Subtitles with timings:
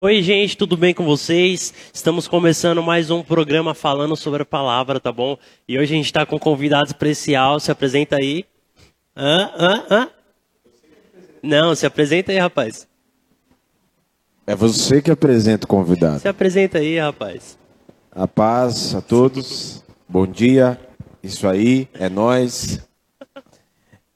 [0.00, 1.74] Oi, gente, tudo bem com vocês?
[1.92, 5.36] Estamos começando mais um programa falando sobre a palavra, tá bom?
[5.66, 7.58] E hoje a gente está com um convidado especial.
[7.58, 8.44] Se apresenta aí.
[9.16, 9.50] Hã?
[9.58, 9.84] Hã?
[9.90, 10.10] Hã?
[11.42, 12.86] Não, se apresenta aí, rapaz.
[14.46, 16.20] É você que apresenta o convidado.
[16.20, 17.58] Se apresenta aí, rapaz.
[18.12, 19.82] A paz a todos.
[20.08, 20.78] Bom dia.
[21.24, 22.88] Isso aí, é nós.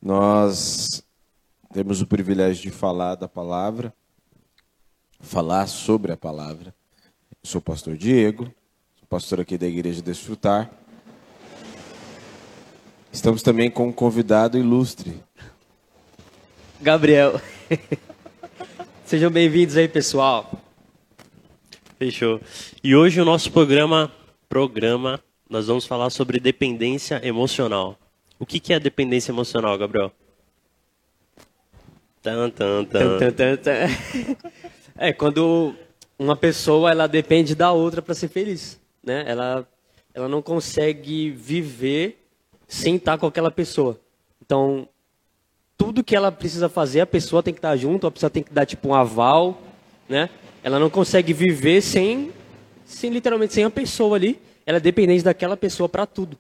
[0.01, 1.03] Nós
[1.75, 3.93] temos o privilégio de falar da palavra
[5.23, 6.75] falar sobre a palavra.
[7.31, 8.45] Eu sou o pastor Diego,
[8.99, 10.71] sou pastor aqui da Igreja Desfrutar.
[13.11, 15.23] Estamos também com um convidado ilustre.
[16.81, 17.41] Gabriel.
[19.07, 20.51] Sejam bem-vindos aí, pessoal.
[21.99, 22.41] Fechou.
[22.83, 24.11] E hoje o nosso programa,
[24.49, 27.99] programa, nós vamos falar sobre dependência emocional.
[28.39, 30.11] O que, que é dependência emocional, Gabriel?
[32.23, 33.19] Tan, tan, tan.
[33.19, 33.87] tan, tan, tan.
[34.97, 35.75] É, quando
[36.19, 39.25] uma pessoa ela depende da outra para ser feliz, né?
[39.27, 39.67] Ela
[40.15, 42.23] ela não consegue viver
[42.69, 43.99] sem estar com aquela pessoa.
[44.45, 44.87] Então,
[45.77, 48.53] tudo que ela precisa fazer, a pessoa tem que estar junto, a pessoa tem que
[48.53, 49.61] dar tipo um aval,
[50.09, 50.29] né?
[50.63, 52.33] Ela não consegue viver sem
[52.85, 54.39] sem literalmente sem a pessoa ali.
[54.67, 56.39] Ela é dependente daquela pessoa para tudo.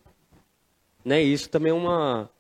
[1.04, 1.24] Né?
[1.24, 2.30] E isso também é uma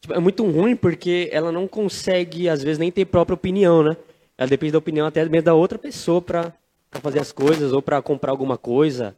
[0.00, 3.96] tipo, é muito ruim porque ela não consegue às vezes nem ter própria opinião, né?
[4.36, 6.52] Ela depende da opinião até mesmo da outra pessoa para
[6.92, 9.16] fazer as coisas ou para comprar alguma coisa,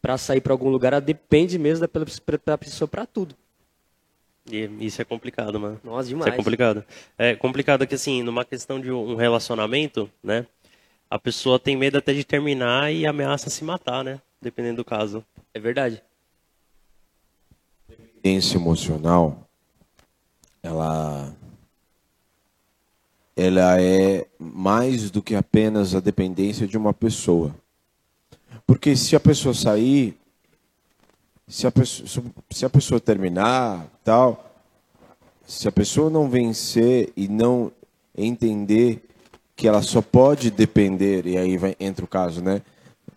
[0.00, 0.92] para sair para algum lugar.
[0.92, 2.00] Ela depende mesmo da,
[2.44, 3.34] da pessoa para tudo.
[4.50, 5.80] E isso é complicado, mano.
[5.84, 6.28] Nossa, demais.
[6.28, 6.84] Isso é complicado.
[7.16, 10.46] É complicado que, assim, numa questão de um relacionamento, né?
[11.10, 14.20] A pessoa tem medo até de terminar e ameaça se matar, né?
[14.40, 15.24] Dependendo do caso.
[15.52, 16.02] É verdade.
[17.88, 19.48] Dependência emocional,
[20.62, 21.34] ela
[23.38, 27.54] ela é mais do que apenas a dependência de uma pessoa.
[28.66, 30.18] Porque se a pessoa sair,
[31.46, 34.52] se a pessoa, se a pessoa terminar, tal,
[35.46, 37.70] se a pessoa não vencer e não
[38.16, 39.04] entender
[39.54, 42.60] que ela só pode depender, e aí vai, entra o caso, né?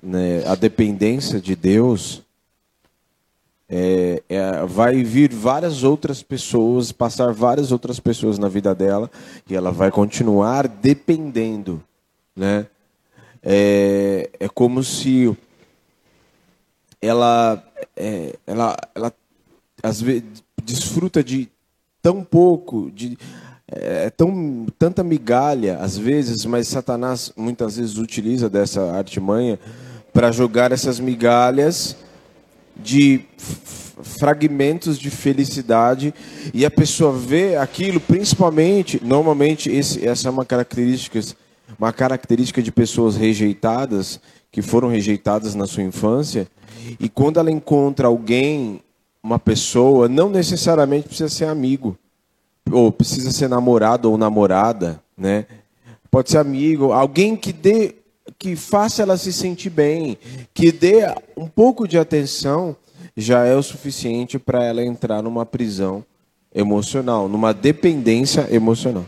[0.04, 2.22] né a dependência de Deus,
[3.74, 9.09] é, é, vai vir várias outras pessoas, passar várias outras pessoas na vida dela
[9.50, 11.81] e ela vai continuar dependendo,
[12.36, 12.68] né?
[13.42, 15.36] É, é como se
[17.02, 17.64] ela,
[17.96, 19.14] é, ela, ela
[19.81, 21.48] às vezes desfruta de
[22.02, 23.18] tão pouco, de
[23.68, 29.58] é, tão tanta migalha às vezes, mas Satanás muitas vezes utiliza dessa artimanha
[30.12, 31.96] para jogar essas migalhas
[32.84, 33.22] de
[34.03, 36.14] fragmentos de felicidade
[36.53, 41.19] e a pessoa vê aquilo, principalmente, normalmente esse, essa é uma característica,
[41.78, 44.19] uma característica de pessoas rejeitadas,
[44.52, 46.47] que foram rejeitadas na sua infância,
[47.00, 48.81] e quando ela encontra alguém,
[49.24, 51.98] uma pessoa, não necessariamente precisa ser amigo,
[52.69, 55.46] ou precisa ser namorado ou namorada, né?
[56.09, 57.96] Pode ser amigo, alguém que dê
[58.41, 60.18] que faça ela se sentir bem,
[60.52, 61.02] que dê
[61.38, 62.75] um pouco de atenção,
[63.16, 66.03] já é o suficiente para ela entrar numa prisão
[66.51, 69.06] emocional, numa dependência emocional.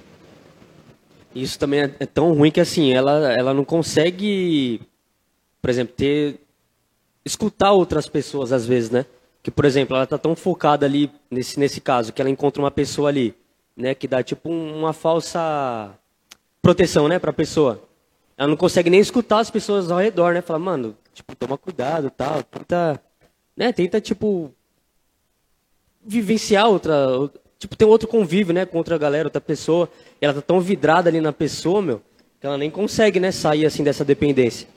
[1.34, 4.80] Isso também é, é tão ruim que assim, ela, ela não consegue,
[5.60, 6.40] por exemplo, ter
[7.26, 9.04] escutar outras pessoas às vezes, né?
[9.42, 12.70] Que, por exemplo, ela está tão focada ali nesse nesse caso que ela encontra uma
[12.70, 13.34] pessoa ali,
[13.76, 15.90] né, que dá tipo uma falsa
[16.62, 17.82] proteção, né, para a pessoa.
[18.38, 20.42] Ela não consegue nem escutar as pessoas ao redor, né?
[20.42, 23.02] Fala, mano, tipo, toma cuidado, tal, tenta,
[23.56, 23.72] né?
[23.72, 24.52] Tenta tipo
[26.06, 29.90] vivenciar outra, tipo, ter outro convívio, né, com outra galera, outra pessoa.
[30.22, 32.02] E ela tá tão vidrada ali na pessoa, meu,
[32.40, 34.68] que ela nem consegue, né, sair assim dessa dependência.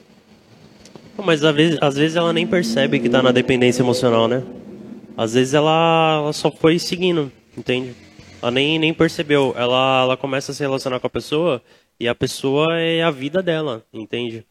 [1.16, 4.42] Mas às vezes, às vezes ela nem percebe que tá na dependência emocional, né?
[5.16, 7.94] Às vezes ela, ela só foi seguindo, entende?
[8.42, 9.54] Ela nem, nem percebeu.
[9.56, 11.62] Ela, ela começa a se relacionar com a pessoa
[11.98, 14.46] e a pessoa é a vida dela, entende?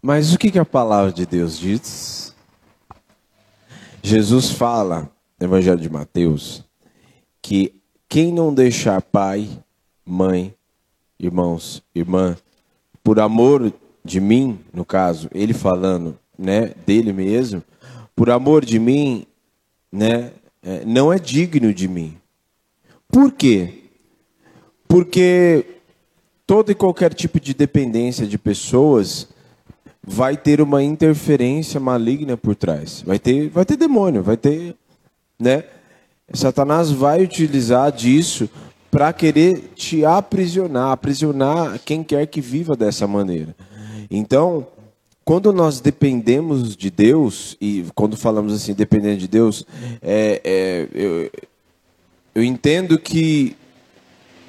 [0.00, 2.34] Mas o que, a palavra de Deus diz?
[4.02, 6.64] Jesus fala, no Evangelho de Mateus,
[7.42, 7.74] que
[8.08, 9.48] quem não deixar pai,
[10.04, 10.54] mãe,
[11.18, 12.36] irmãos, irmã,
[13.02, 13.72] por amor
[14.04, 17.62] de mim, no caso, ele falando, né, dele mesmo,
[18.14, 19.26] por amor de mim,
[19.90, 22.16] né, é, não é digno de mim.
[23.08, 23.85] Por quê?
[24.88, 25.64] Porque
[26.46, 29.28] todo e qualquer tipo de dependência de pessoas
[30.06, 33.02] vai ter uma interferência maligna por trás.
[33.04, 34.76] Vai ter, vai ter demônio, vai ter,
[35.38, 35.64] né?
[36.32, 38.48] Satanás vai utilizar disso
[38.90, 43.54] para querer te aprisionar, aprisionar quem quer que viva dessa maneira.
[44.10, 44.66] Então,
[45.24, 49.66] quando nós dependemos de Deus, e quando falamos assim, dependendo de Deus,
[50.00, 51.30] é, é, eu,
[52.34, 53.56] eu entendo que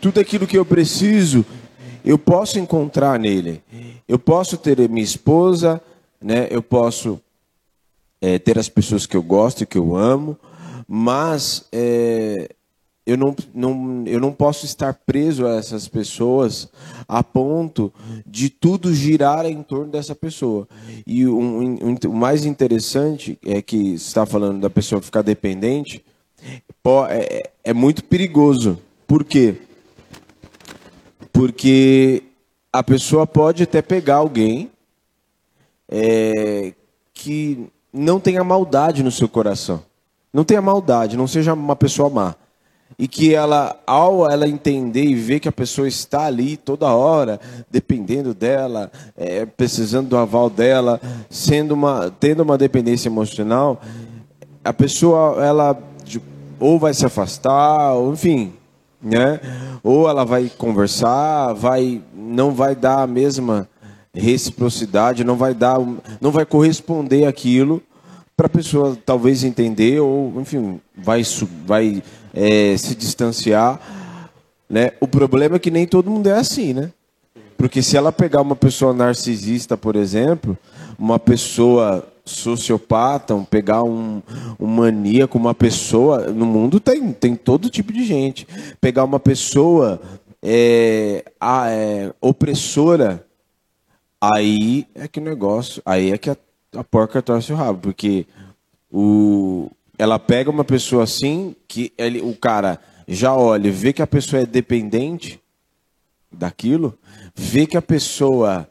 [0.02, 1.46] tudo aquilo que eu preciso,
[2.04, 3.62] eu posso encontrar nele.
[4.08, 5.82] Eu posso ter minha esposa,
[6.22, 6.48] né?
[6.50, 7.20] eu posso
[8.22, 10.38] é, ter as pessoas que eu gosto e que eu amo,
[10.88, 12.50] mas é,
[13.06, 16.70] eu não, não, eu não posso estar preso a essas pessoas
[17.08, 17.92] a ponto
[18.26, 20.68] de tudo girar em torno dessa pessoa.
[21.06, 26.04] E o, o mais interessante é que está falando da pessoa ficar dependente,
[27.10, 28.78] é, é muito perigoso.
[29.06, 29.56] Por quê?
[31.38, 32.24] Porque
[32.74, 34.72] a pessoa pode até pegar alguém
[35.88, 36.74] é,
[37.14, 39.84] que não tenha maldade no seu coração.
[40.34, 42.36] Não tenha maldade, não seja uma pessoa má
[42.98, 47.40] e que ela, ao ela entender e ver que a pessoa está ali toda hora,
[47.70, 51.00] dependendo dela, é, precisando do aval dela,
[51.30, 53.80] sendo uma, tendo uma dependência emocional,
[54.64, 55.78] a pessoa ela
[56.60, 58.54] ou vai se afastar, ou, enfim,
[59.02, 59.40] né?
[59.84, 63.68] Ou ela vai conversar, vai, não vai dar a mesma
[64.14, 65.78] reciprocidade, não vai dar,
[66.20, 67.82] não vai corresponder aquilo
[68.36, 71.22] para a pessoa talvez entender ou, enfim, vai,
[71.66, 72.04] vai
[72.34, 73.80] é, se distanciar.
[74.70, 74.92] Né?
[75.00, 76.92] O problema é que nem todo mundo é assim, né?
[77.58, 80.56] Porque se ela pegar uma pessoa narcisista, por exemplo,
[81.00, 84.22] uma pessoa sociopata, um, pegar um,
[84.60, 86.28] um maníaco, uma pessoa.
[86.28, 88.48] No mundo tem, tem todo tipo de gente.
[88.80, 90.00] Pegar uma pessoa
[90.44, 93.26] é, a, é, opressora,
[94.22, 95.82] aí é que o negócio.
[95.86, 96.38] Aí é que a,
[96.76, 97.80] a porca torce o rabo.
[97.80, 98.28] Porque
[98.92, 104.08] o, ela pega uma pessoa assim, que ele, o cara já olha, vê que a
[104.08, 105.40] pessoa é dependente
[106.32, 106.98] daquilo,
[107.34, 108.68] vê que a pessoa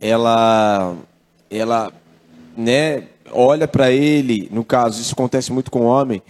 [0.00, 0.96] ela
[1.50, 1.92] ela
[2.56, 6.22] né, olha para ele, no caso, isso acontece muito com o homem,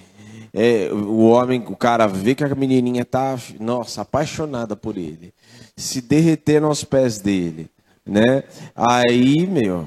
[0.52, 5.32] é, o homem, o cara vê que a menininha tá, nossa, apaixonada por ele,
[5.76, 7.68] se derreter nos pés dele,
[8.06, 8.44] né?
[8.74, 9.86] Aí, meu,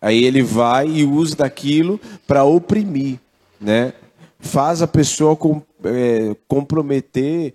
[0.00, 3.18] aí ele vai e usa daquilo para oprimir
[3.60, 3.92] né?
[4.38, 7.54] Faz a pessoa com, é, comprometer,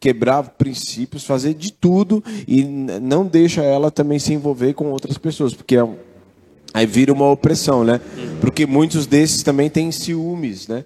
[0.00, 5.54] quebrar princípios, fazer de tudo e não deixa ela também se envolver com outras pessoas,
[5.54, 5.88] porque é,
[6.76, 8.02] aí vira uma opressão, né?
[8.38, 10.84] Porque muitos desses também têm ciúmes, né?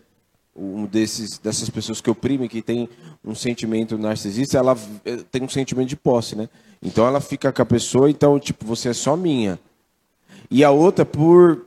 [0.55, 2.89] Um desses dessas pessoas que oprimem, que tem
[3.25, 6.49] um sentimento narcisista, ela é, tem um sentimento de posse, né?
[6.81, 9.59] Então ela fica com a pessoa, então tipo você é só minha.
[10.49, 11.67] E a outra por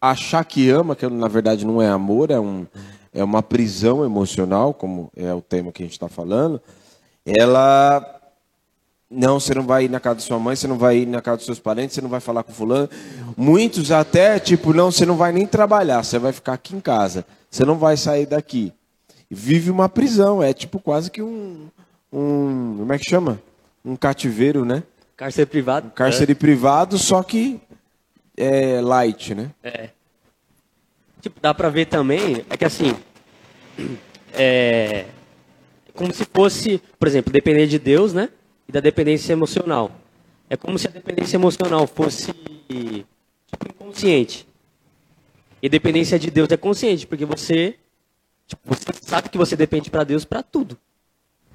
[0.00, 2.64] achar que ama, que na verdade não é amor, é, um,
[3.12, 6.62] é uma prisão emocional, como é o tema que a gente está falando,
[7.26, 8.21] ela.
[9.14, 11.20] Não, você não vai ir na casa da sua mãe, você não vai ir na
[11.20, 12.88] casa dos seus parentes, você não vai falar com fulano.
[13.36, 17.26] Muitos até, tipo, não, você não vai nem trabalhar, você vai ficar aqui em casa.
[17.50, 18.72] Você não vai sair daqui.
[19.30, 21.68] Vive uma prisão, é tipo quase que um.
[22.12, 23.40] um como é que chama?
[23.84, 24.82] Um cativeiro, né?
[25.16, 25.88] Cárcere privado.
[25.88, 26.34] Um cárcere é.
[26.34, 27.60] privado, só que
[28.36, 29.50] é, light, né?
[29.62, 29.90] É.
[31.20, 32.96] Tipo, dá pra ver também, é que assim,
[34.32, 35.04] é
[35.94, 38.28] como se fosse, por exemplo, depender de Deus, né?
[38.72, 39.92] Da dependência emocional.
[40.48, 44.48] É como se a dependência emocional fosse tipo, inconsciente.
[45.60, 47.76] E dependência de Deus é consciente, porque você,
[48.46, 50.78] tipo, você sabe que você depende para Deus para tudo.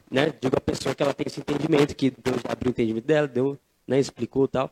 [0.09, 0.31] Né?
[0.39, 3.57] Digo a pessoa que ela tem esse entendimento, que Deus abriu o entendimento dela, deu,
[3.87, 4.71] né, explicou tal.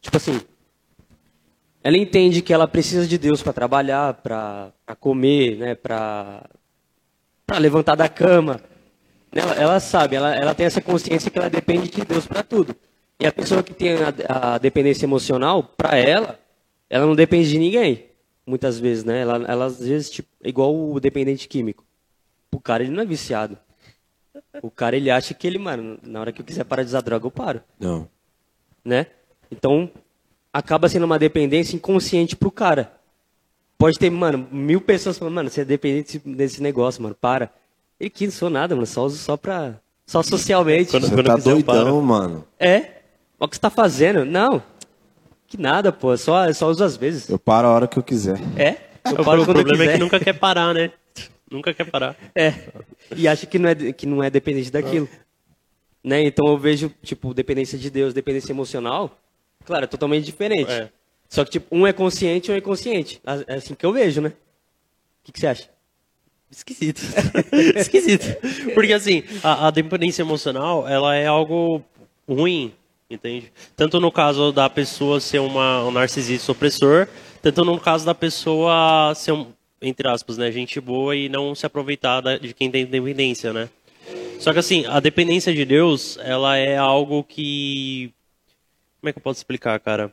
[0.00, 0.40] Tipo assim,
[1.82, 6.44] ela entende que ela precisa de Deus para trabalhar, para comer, né, para
[7.58, 8.60] levantar da cama.
[9.32, 12.74] Ela, ela sabe, ela, ela, tem essa consciência que ela depende de Deus para tudo.
[13.18, 16.38] E a pessoa que tem a, a dependência emocional, para ela,
[16.88, 18.06] ela não depende de ninguém.
[18.44, 19.20] Muitas vezes, né?
[19.20, 21.84] Ela, ela às vezes, tipo, igual o dependente químico.
[22.52, 23.56] O cara, ele não é viciado.
[24.62, 27.00] O cara, ele acha que ele, mano, na hora que eu quiser parar de usar
[27.00, 27.62] droga, eu paro.
[27.78, 28.08] Não.
[28.84, 29.06] Né?
[29.50, 29.90] Então,
[30.52, 32.92] acaba sendo uma dependência inconsciente pro cara.
[33.78, 37.52] Pode ter, mano, mil pessoas falando, mano, você é dependente desse negócio, mano, para.
[38.00, 39.74] Ele que não sou nada, mano, só uso só pra.
[40.06, 40.90] Só socialmente.
[40.98, 42.44] Quando, você tá doidão, mano.
[42.58, 43.02] É.
[43.38, 44.24] O que você tá fazendo?
[44.24, 44.62] Não.
[45.46, 46.16] Que nada, pô.
[46.16, 47.28] Só, só uso às vezes.
[47.28, 48.40] Eu paro a hora que eu quiser.
[48.56, 48.76] É?
[49.04, 50.90] Eu paro o problema é que nunca quer parar, né?
[51.50, 52.16] Nunca quer parar.
[52.34, 52.54] É.
[53.14, 55.08] E acha que não é, que não é dependente daquilo.
[56.02, 56.22] Né?
[56.22, 59.18] Então eu vejo, tipo, dependência de Deus, dependência emocional
[59.64, 60.70] Claro, é totalmente diferente.
[60.70, 60.90] É.
[61.28, 63.20] Só que, tipo, um é consciente e um é inconsciente.
[63.46, 64.30] É assim que eu vejo, né?
[64.30, 64.32] O
[65.24, 65.68] que, que você acha?
[66.50, 67.00] Esquisito.
[67.76, 68.36] esquisito.
[68.74, 71.82] Porque assim, a, a, dependência emocional, ela é algo
[72.28, 72.72] ruim,
[73.08, 73.52] entende?
[73.76, 77.08] Tanto no caso da pessoa ser uma, um narcisista opressor,
[77.40, 79.46] tanto no caso da pessoa ser, um,
[79.80, 83.68] entre aspas, né, gente boa e não se aproveitar de quem tem dependência, né?
[84.38, 88.12] Só que assim, a dependência de Deus, ela é algo que...
[89.00, 90.12] Como é que eu posso explicar, cara?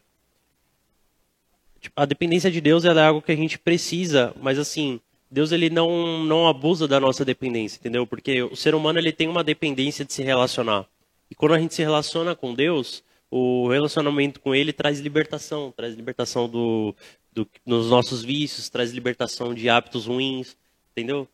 [1.79, 5.69] Tipo, a dependência de Deus é algo que a gente precisa, mas assim, Deus ele
[5.69, 8.07] não, não abusa da nossa dependência, entendeu?
[8.07, 10.85] Porque o ser humano ele tem uma dependência de se relacionar.
[11.29, 15.93] E quando a gente se relaciona com Deus, o relacionamento com Ele traz libertação, traz
[15.95, 16.95] libertação do,
[17.33, 20.55] do, dos nossos vícios, traz libertação de hábitos ruins,
[20.91, 21.27] entendeu?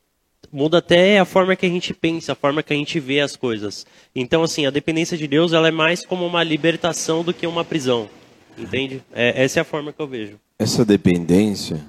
[0.52, 3.36] Muda até a forma que a gente pensa, a forma que a gente vê as
[3.36, 3.86] coisas.
[4.14, 7.64] Então, assim, a dependência de Deus ela é mais como uma libertação do que uma
[7.64, 8.10] prisão,
[8.58, 9.02] entende?
[9.14, 10.40] É, essa é a forma que eu vejo.
[10.60, 11.80] Essa dependência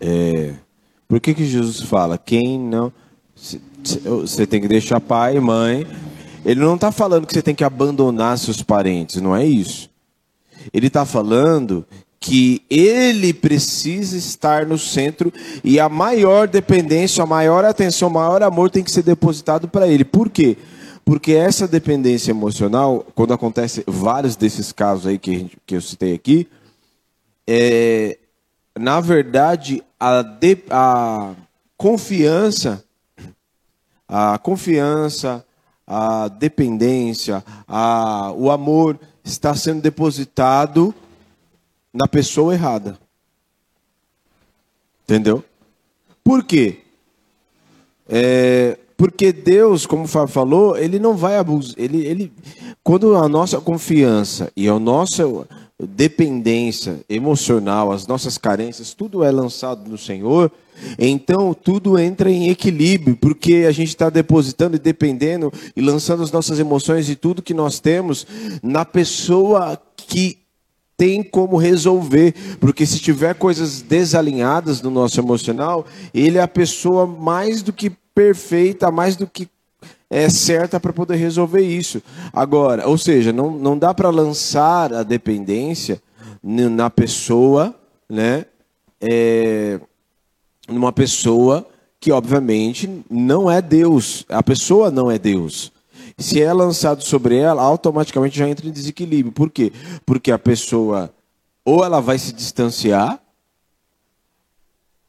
[0.00, 0.54] é
[1.08, 2.18] por que, que Jesus fala?
[2.18, 2.92] Quem não.
[3.84, 5.86] Você tem que deixar pai e mãe.
[6.44, 9.90] Ele não está falando que você tem que abandonar seus parentes, não é isso.
[10.72, 11.84] Ele está falando
[12.20, 15.32] que ele precisa estar no centro
[15.62, 19.86] e a maior dependência, a maior atenção, o maior amor tem que ser depositado para
[19.86, 20.04] ele.
[20.04, 20.56] Por quê?
[21.04, 26.14] Porque essa dependência emocional, quando acontece vários desses casos aí que, gente, que eu citei
[26.14, 26.48] aqui,
[27.46, 28.18] é,
[28.76, 31.34] na verdade, a, de, a
[31.76, 32.84] confiança,
[34.08, 35.44] a confiança,
[35.86, 40.94] a dependência, a, o amor está sendo depositado
[41.92, 42.98] na pessoa errada.
[45.04, 45.44] Entendeu?
[46.22, 46.82] Por quê?
[48.08, 51.74] É, porque Deus, como o Fábio falou, ele não vai abusar.
[51.76, 52.32] Ele, ele,
[52.82, 55.24] quando a nossa confiança e a nossa
[55.78, 60.50] dependência emocional, as nossas carências, tudo é lançado no Senhor,
[60.98, 66.32] então tudo entra em equilíbrio, porque a gente está depositando e dependendo e lançando as
[66.32, 68.26] nossas emoções e tudo que nós temos
[68.62, 70.38] na pessoa que
[70.96, 77.06] tem como resolver, porque se tiver coisas desalinhadas no nosso emocional, ele é a pessoa
[77.06, 79.46] mais do que perfeita, mais do que
[80.10, 82.02] é certa para poder resolver isso.
[82.32, 86.00] Agora, ou seja, não, não dá para lançar a dependência
[86.42, 87.74] na pessoa,
[88.08, 88.46] né?
[89.00, 89.80] É,
[90.68, 91.66] numa pessoa
[91.98, 94.24] que obviamente não é Deus.
[94.28, 95.72] A pessoa não é Deus.
[96.18, 99.32] Se é lançado sobre ela, automaticamente já entra em desequilíbrio.
[99.32, 99.72] Por quê?
[100.04, 101.12] Porque a pessoa
[101.64, 103.20] ou ela vai se distanciar,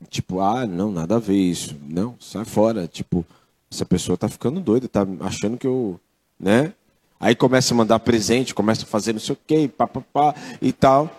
[0.09, 1.77] tipo, ah, não, nada a ver isso.
[1.87, 2.87] Não, sai fora.
[2.87, 3.23] Tipo,
[3.71, 5.99] essa pessoa está ficando doida, está achando que eu,
[6.39, 6.73] né?
[7.19, 10.35] Aí começa a mandar presente, começa a fazer não sei o quê, pá, pá, pá,
[10.61, 11.09] e tal,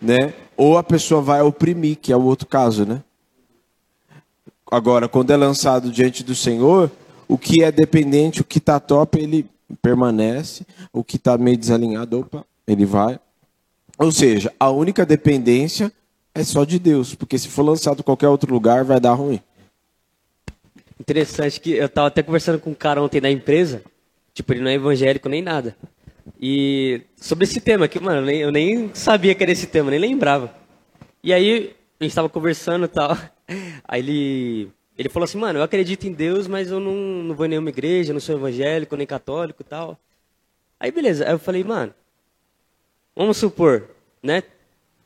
[0.00, 0.34] né?
[0.56, 3.02] Ou a pessoa vai oprimir, que é o outro caso, né?
[4.70, 6.90] Agora, quando é lançado diante do Senhor,
[7.28, 9.48] o que é dependente, o que está top, ele
[9.80, 13.18] permanece, o que está meio desalinhado, opa, ele vai.
[13.98, 15.92] Ou seja, a única dependência
[16.34, 19.40] é só de Deus, porque se for lançado em qualquer outro lugar, vai dar ruim.
[20.98, 23.82] Interessante que eu tava até conversando com um cara ontem na empresa,
[24.32, 25.76] tipo, ele não é evangélico nem nada.
[26.40, 29.90] E sobre esse tema aqui, mano, eu nem, eu nem sabia que era esse tema,
[29.90, 30.54] nem lembrava.
[31.22, 33.16] E aí, a gente tava conversando e tal.
[33.86, 37.46] Aí ele, ele falou assim, mano, eu acredito em Deus, mas eu não, não vou
[37.46, 39.98] em nenhuma igreja, não sou evangélico, nem católico e tal.
[40.80, 41.94] Aí beleza, aí eu falei, mano,
[43.14, 43.88] vamos supor,
[44.22, 44.42] né?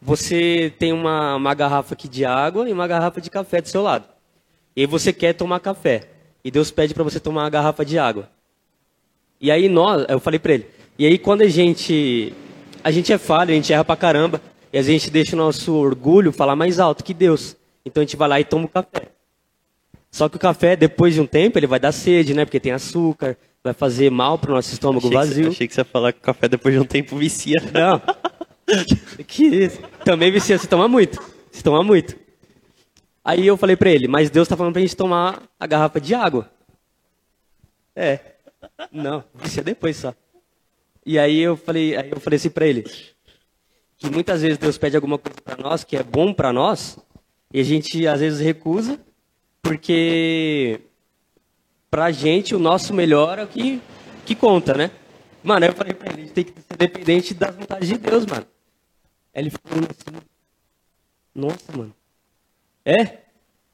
[0.01, 3.83] Você tem uma, uma garrafa aqui de água e uma garrafa de café do seu
[3.83, 4.09] lado.
[4.79, 6.09] E aí você quer tomar café.
[6.45, 8.31] E Deus pede para você tomar uma garrafa de água.
[9.41, 10.69] E aí nós, eu falei para ele.
[10.97, 12.33] E aí quando a gente
[12.85, 14.41] a gente é falho, a gente erra pra caramba,
[14.73, 17.57] e a gente deixa o nosso orgulho falar mais alto que Deus.
[17.85, 19.09] Então a gente vai lá e toma o café.
[20.13, 22.45] Só que o café, depois de um tempo, ele vai dar sede, né?
[22.45, 25.45] Porque tem açúcar, vai fazer mal pro nosso estômago achei vazio.
[25.47, 27.61] Que, achei que você ia falar que o café depois de um tempo vicia.
[27.75, 28.01] Não.
[29.27, 29.81] que isso.
[30.05, 31.21] Também vicia se tomar muito.
[31.51, 32.28] Se tomar muito.
[33.29, 36.01] Aí eu falei para ele, mas Deus está falando para a gente tomar a garrafa
[36.01, 36.51] de água.
[37.95, 38.21] É.
[38.91, 40.15] Não, isso é depois só.
[41.05, 42.85] E aí eu falei, aí eu falei assim para ele,
[43.99, 46.99] que muitas vezes Deus pede alguma coisa para nós que é bom para nós,
[47.53, 48.99] e a gente às vezes recusa,
[49.61, 50.81] porque
[51.91, 53.79] pra gente o nosso melhor é o que,
[54.25, 54.91] que conta, né?
[55.45, 58.25] Mano, eu falei pra ele, a gente tem que ser dependente das vontades de Deus,
[58.25, 58.47] mano.
[59.35, 60.27] Aí ele falou assim,
[61.35, 61.95] nossa, mano,
[62.89, 63.19] é?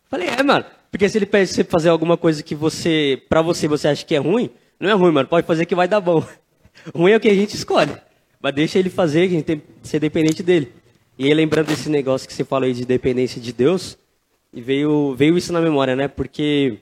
[0.09, 0.65] Falei, é, mano.
[0.91, 4.15] Porque se ele pede você fazer alguma coisa que você, pra você, você acha que
[4.15, 5.29] é ruim, não é ruim, mano.
[5.29, 6.25] Pode fazer que vai dar bom.
[6.95, 7.97] Ruim é o que a gente escolhe.
[8.41, 10.73] Mas deixa ele fazer, que a gente tem que ser dependente dele.
[11.17, 13.97] E aí, lembrando desse negócio que você falou aí de dependência de Deus,
[14.53, 16.09] e veio, veio isso na memória, né?
[16.09, 16.79] Porque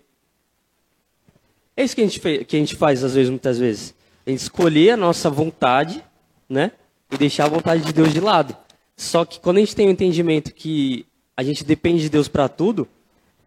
[1.77, 3.95] é isso que a, gente que a gente faz, às vezes, muitas vezes.
[4.27, 6.03] A gente escolher a nossa vontade,
[6.49, 6.73] né?
[7.11, 8.57] E deixar a vontade de Deus de lado.
[8.97, 12.49] Só que quando a gente tem o entendimento que a gente depende de Deus para
[12.49, 12.87] tudo,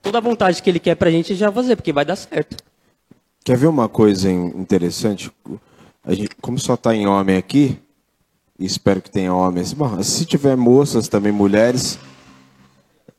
[0.02, 2.16] toda a vontade que Ele quer para a gente, a vai fazer, porque vai dar
[2.16, 2.58] certo.
[3.44, 5.32] Quer ver uma coisa interessante?
[6.08, 7.78] Gente, como só está em homem aqui,
[8.60, 9.74] espero que tenha homens.
[9.74, 12.00] Bom, se tiver moças também, mulheres,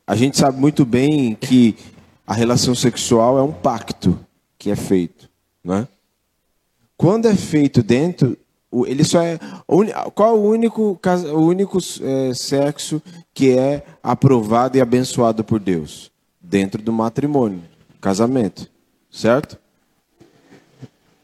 [0.05, 1.75] a gente sabe muito bem que
[2.25, 4.19] a relação sexual é um pacto
[4.57, 5.29] que é feito,
[5.63, 5.87] né?
[6.97, 8.37] Quando é feito dentro,
[8.85, 9.39] ele só é
[10.13, 10.99] qual o único
[11.33, 13.01] o único é, sexo
[13.33, 17.61] que é aprovado e abençoado por Deus dentro do matrimônio,
[17.99, 18.69] casamento,
[19.11, 19.57] certo?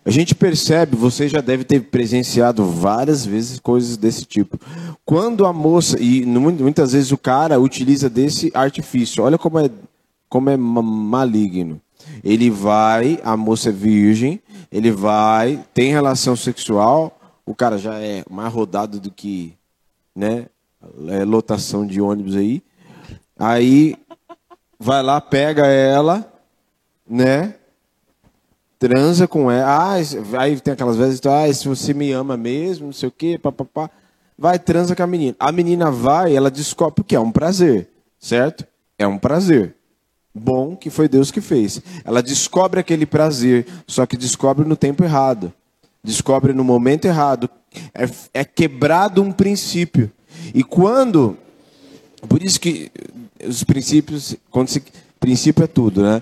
[0.05, 4.59] A gente percebe, você já deve ter presenciado várias vezes coisas desse tipo.
[5.05, 9.69] Quando a moça, e muitas vezes o cara utiliza desse artifício, olha como é,
[10.27, 11.79] como é maligno.
[12.21, 18.23] Ele vai, a moça é virgem, ele vai, tem relação sexual, o cara já é
[18.29, 19.53] mais rodado do que
[20.15, 20.47] né,
[21.09, 22.63] é, lotação de ônibus aí.
[23.37, 23.95] Aí
[24.79, 26.31] vai lá, pega ela,
[27.07, 27.55] né?
[28.83, 29.65] transa com ela.
[29.65, 33.39] Ah, aí tem aquelas vezes, ah, se você me ama mesmo, não sei o quê,
[33.41, 33.89] papapá.
[34.37, 35.35] Vai, transa com a menina.
[35.39, 37.87] A menina vai, ela descobre que é um prazer,
[38.19, 38.67] certo?
[38.97, 39.73] É um prazer.
[40.35, 41.81] Bom que foi Deus que fez.
[42.03, 45.53] Ela descobre aquele prazer, só que descobre no tempo errado.
[46.03, 47.49] Descobre no momento errado.
[47.93, 50.11] É, é quebrado um princípio.
[50.53, 51.37] E quando.
[52.27, 52.91] Por isso que
[53.47, 54.35] os princípios.
[54.49, 54.83] Quando se,
[55.19, 56.21] princípio é tudo, né?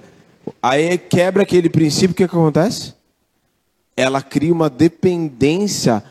[0.62, 2.94] Aí quebra aquele princípio, o que, que acontece?
[3.98, 6.04] Ela cria uma dependência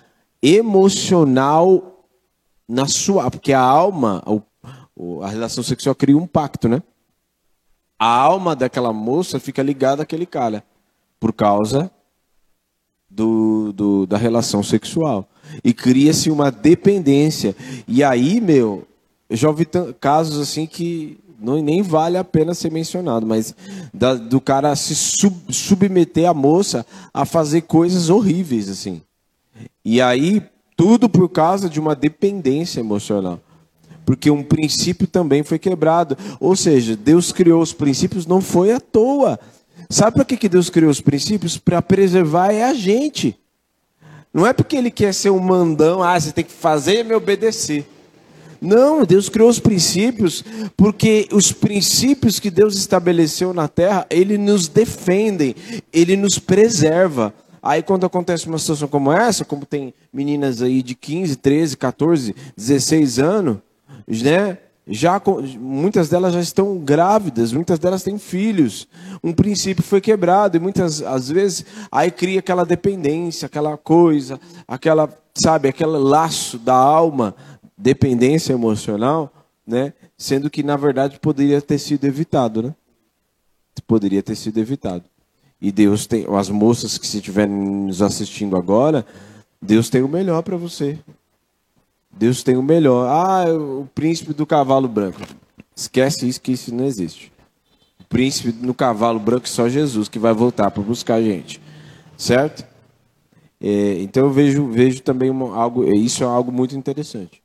[0.43, 2.05] emocional
[2.69, 3.31] na sua.
[3.31, 4.23] Porque a alma,
[5.23, 6.83] a relação sexual cria um pacto, né?
[7.97, 10.65] A alma daquela moça fica ligada àquele cara.
[11.21, 11.91] Por causa
[13.11, 15.29] do, do da relação sexual.
[15.65, 17.57] E cria-se uma dependência.
[17.89, 18.87] E aí, meu,
[19.29, 19.67] eu já ouvi
[20.01, 23.55] casos assim que não, nem vale a pena ser mencionado, mas
[23.95, 26.85] da, do cara se sub, submeter a moça
[27.15, 29.01] a fazer coisas horríveis, assim.
[29.85, 30.43] E aí,
[30.77, 33.41] tudo por causa de uma dependência emocional.
[34.05, 36.17] Porque um princípio também foi quebrado.
[36.39, 39.39] Ou seja, Deus criou os princípios, não foi à toa.
[39.91, 41.59] Sabe para que, que Deus criou os princípios?
[41.59, 43.37] Para preservar é a gente.
[44.33, 47.13] Não é porque ele quer ser um mandão, ah, você tem que fazer e me
[47.13, 47.85] obedecer.
[48.61, 50.45] Não, Deus criou os princípios
[50.77, 55.57] porque os princípios que Deus estabeleceu na terra, ele nos defendem,
[55.93, 57.35] ele nos preserva.
[57.61, 62.37] Aí quando acontece uma situação como essa, como tem meninas aí de 15, 13, 14,
[62.57, 63.59] 16 anos,
[64.07, 64.57] né?
[64.93, 65.23] Já
[65.57, 68.89] muitas delas já estão grávidas, muitas delas têm filhos.
[69.23, 75.09] Um princípio foi quebrado e muitas às vezes aí cria aquela dependência, aquela coisa, aquela,
[75.33, 77.37] sabe, aquele laço da alma
[77.79, 79.33] dependência emocional,
[79.65, 79.93] né?
[80.19, 82.75] Sendo que na verdade poderia ter sido evitado, né?
[83.87, 85.05] Poderia ter sido evitado.
[85.61, 89.07] E Deus tem, as moças que se estiverem nos assistindo agora,
[89.63, 90.99] Deus tem o melhor para você.
[92.11, 93.09] Deus tem o melhor.
[93.09, 95.21] Ah, o príncipe do cavalo branco.
[95.75, 97.33] Esquece isso que isso não existe.
[98.01, 101.61] O príncipe no cavalo branco só Jesus que vai voltar para buscar a gente,
[102.17, 102.67] certo?
[103.61, 107.41] É, então eu vejo, vejo também uma, algo, isso é algo muito interessante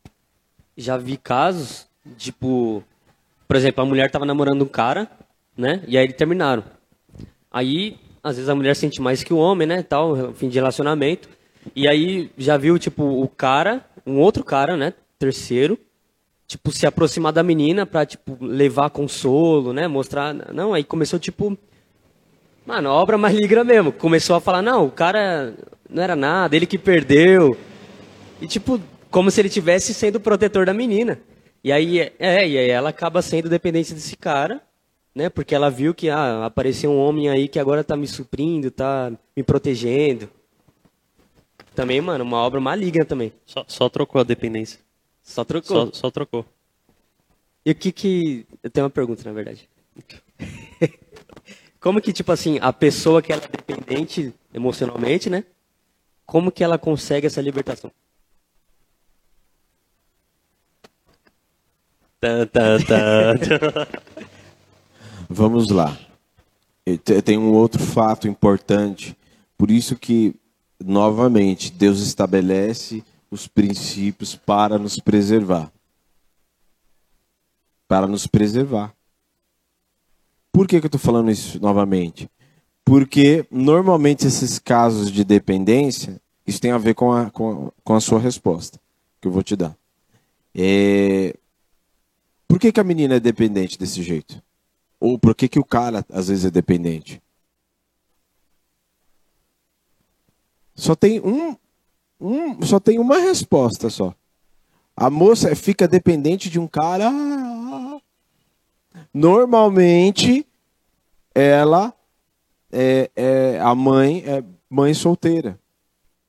[0.77, 2.83] já vi casos, tipo,
[3.47, 5.09] por exemplo, a mulher tava namorando um cara,
[5.57, 5.81] né?
[5.87, 6.63] E aí eles terminaram.
[7.49, 9.81] Aí, às vezes a mulher sente mais que o homem, né?
[9.83, 11.29] Tal, fim de relacionamento.
[11.75, 14.93] E aí já viu, tipo, o cara, um outro cara, né?
[15.17, 15.77] Terceiro,
[16.47, 19.87] tipo, se aproximar da menina pra, tipo, levar consolo, né?
[19.87, 20.33] Mostrar.
[20.53, 21.57] Não, aí começou, tipo.
[22.65, 23.91] Mano, obra maligna mesmo.
[23.91, 25.53] Começou a falar, não, o cara
[25.89, 27.57] não era nada, ele que perdeu.
[28.41, 31.19] E, tipo, como se ele tivesse sendo o protetor da menina.
[31.63, 34.61] E aí, é, e aí ela acaba sendo dependente desse cara,
[35.15, 35.29] né?
[35.29, 39.11] Porque ela viu que ah, apareceu um homem aí que agora tá me suprindo, tá
[39.35, 40.29] me protegendo.
[41.75, 43.33] Também, mano, uma obra maligna também.
[43.45, 44.79] Só, só trocou a dependência.
[45.21, 45.87] Só trocou?
[45.87, 46.45] Só, só trocou.
[47.65, 48.45] E o que que...
[48.63, 49.67] Eu tenho uma pergunta, na verdade.
[51.79, 55.43] como que, tipo assim, a pessoa que ela é dependente emocionalmente, né?
[56.25, 57.91] Como que ela consegue essa libertação?
[65.29, 65.97] Vamos lá.
[67.23, 69.15] Tem um outro fato importante.
[69.57, 70.35] Por isso que,
[70.83, 75.71] novamente, Deus estabelece os princípios para nos preservar.
[77.87, 78.93] Para nos preservar.
[80.51, 82.29] Por que, que eu estou falando isso novamente?
[82.83, 87.93] Porque normalmente esses casos de dependência, isso tem a ver com a, com a, com
[87.95, 88.79] a sua resposta
[89.19, 89.75] que eu vou te dar.
[90.53, 91.35] É...
[92.47, 94.41] Por que, que a menina é dependente desse jeito?
[94.99, 97.21] Ou por que, que o cara às vezes é dependente?
[100.75, 101.55] Só tem um,
[102.19, 104.13] um, só tem uma resposta só.
[104.95, 107.11] A moça fica dependente de um cara.
[109.13, 110.45] Normalmente,
[111.33, 111.93] ela
[112.71, 115.59] é, é a mãe é mãe solteira.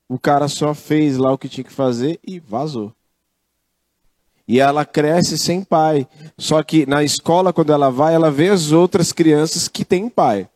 [0.08, 2.92] O cara só fez lá o que tinha que fazer e vazou.
[4.46, 6.06] E ela cresce sem pai.
[6.38, 10.48] Só que na escola, quando ela vai, ela vê as outras crianças que têm pai.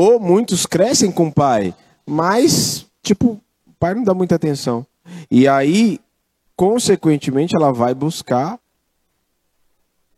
[0.00, 1.74] Ou muitos crescem com pai,
[2.06, 3.30] mas, tipo,
[3.66, 4.86] o pai não dá muita atenção.
[5.28, 5.98] E aí,
[6.54, 8.60] consequentemente, ela vai buscar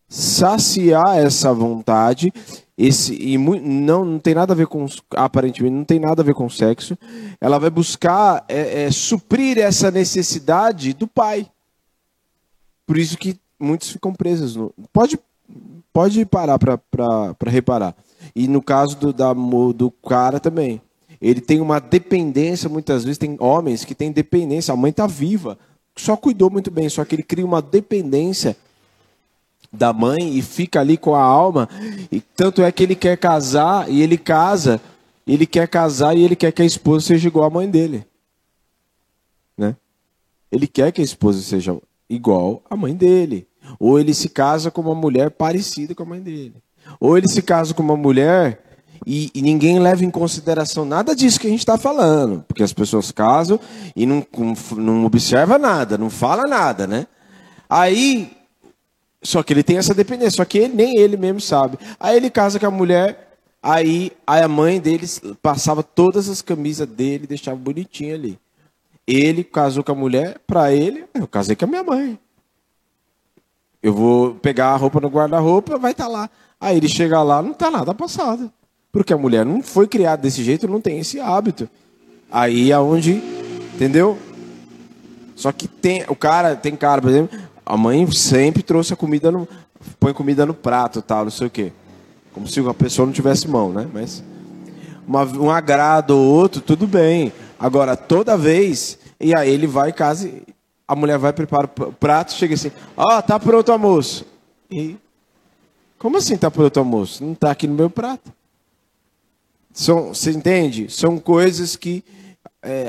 [0.07, 2.31] saciar essa vontade.
[2.77, 4.85] Esse, e não, não tem nada a ver com,
[5.17, 6.95] aparentemente, não tem nada a ver com sexo.
[7.41, 11.51] Ela vai buscar é, é, suprir essa necessidade do pai.
[12.85, 14.57] Por isso que muitos ficam presos.
[14.57, 15.19] No, pode,
[15.91, 17.97] pode parar para reparar.
[18.35, 20.81] E no caso do, da, do cara também.
[21.21, 24.73] Ele tem uma dependência, muitas vezes, tem homens que têm dependência.
[24.73, 25.59] A mãe está viva,
[25.95, 28.57] só cuidou muito bem, só que ele cria uma dependência
[29.73, 31.69] da mãe e fica ali com a alma.
[32.11, 34.81] E tanto é que ele quer casar e ele casa,
[35.27, 38.05] ele quer casar e ele quer que a esposa seja igual à mãe dele.
[39.57, 39.77] Né?
[40.51, 41.77] Ele quer que a esposa seja
[42.09, 43.47] igual à mãe dele.
[43.79, 46.55] Ou ele se casa com uma mulher parecida com a mãe dele.
[46.99, 48.61] Ou ele se casa com uma mulher
[49.07, 52.73] e, e, ninguém leva em consideração nada disso que a gente está falando, porque as
[52.73, 53.59] pessoas casam
[53.97, 54.27] e não,
[54.77, 57.07] não observa nada, não fala nada, né?
[57.69, 58.37] Aí,
[59.23, 61.79] só que ele tem essa dependência, só que ele, nem ele mesmo sabe.
[61.99, 67.27] Aí ele casa com a mulher, aí a mãe deles passava todas as camisas dele,
[67.27, 68.39] deixava bonitinho ali.
[69.07, 72.19] Ele casou com a mulher, para ele, eu casei com a minha mãe.
[73.83, 76.31] Eu vou pegar a roupa no guarda-roupa, vai estar tá lá.
[76.61, 78.53] Aí ele chega lá, não está nada passado.
[78.93, 81.69] Porque a mulher não foi criada desse jeito, não tem esse hábito.
[82.31, 83.23] Aí é onde,
[83.75, 84.19] entendeu?
[85.35, 89.31] Só que tem, o cara, tem cara, por exemplo, a mãe sempre trouxe a comida
[89.31, 89.49] no,
[89.99, 91.73] põe comida no prato, tal, não sei o quê.
[92.33, 93.89] Como se a pessoa não tivesse mão, né?
[93.93, 94.23] Mas
[95.07, 97.33] uma, um agrado ou outro, tudo bem.
[97.59, 100.31] Agora, toda vez, e aí ele vai casa,
[100.91, 104.27] a mulher vai preparar o prato, chega assim, ó, oh, tá pronto o almoço.
[104.69, 104.97] E
[105.97, 107.25] como assim tá pronto o almoço?
[107.25, 108.33] Não tá aqui no meu prato.
[109.73, 110.91] São, você entende?
[110.91, 112.03] São coisas que
[112.61, 112.89] é,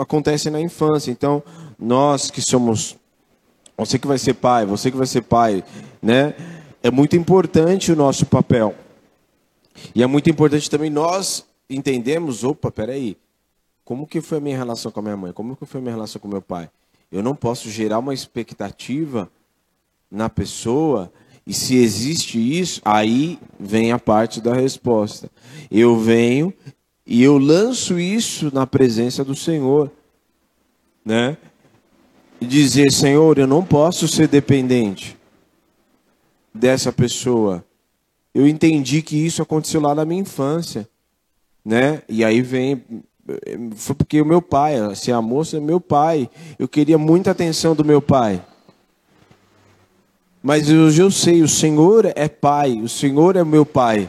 [0.00, 1.10] acontecem na infância.
[1.10, 1.42] Então,
[1.76, 2.96] nós que somos.
[3.76, 5.64] Você que vai ser pai, você que vai ser pai,
[6.00, 6.36] né?
[6.84, 8.76] É muito importante o nosso papel.
[9.92, 13.16] E é muito importante também nós entendemos, opa, peraí,
[13.84, 15.32] como que foi a minha relação com a minha mãe?
[15.32, 16.70] Como que foi a minha relação com meu pai?
[17.10, 19.30] Eu não posso gerar uma expectativa
[20.10, 21.12] na pessoa
[21.46, 25.30] e se existe isso, aí vem a parte da resposta.
[25.70, 26.52] Eu venho
[27.04, 29.90] e eu lanço isso na presença do Senhor,
[31.04, 31.36] né?
[32.40, 35.18] Dizer, Senhor, eu não posso ser dependente
[36.54, 37.64] dessa pessoa.
[38.32, 40.88] Eu entendi que isso aconteceu lá na minha infância,
[41.64, 42.02] né?
[42.08, 42.84] E aí vem
[43.76, 46.28] foi porque o meu pai, assim, a moça meu pai.
[46.58, 48.42] Eu queria muita atenção do meu pai.
[50.42, 54.08] Mas hoje eu sei, o Senhor é Pai, o Senhor é meu Pai.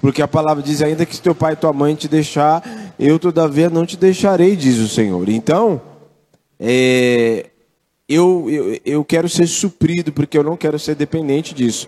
[0.00, 3.18] Porque a palavra diz ainda que se teu pai e tua mãe te deixar, eu
[3.18, 5.28] todavia não te deixarei, diz o Senhor.
[5.28, 5.80] Então,
[6.58, 7.50] é,
[8.08, 11.86] eu, eu, eu quero ser suprido, porque eu não quero ser dependente disso.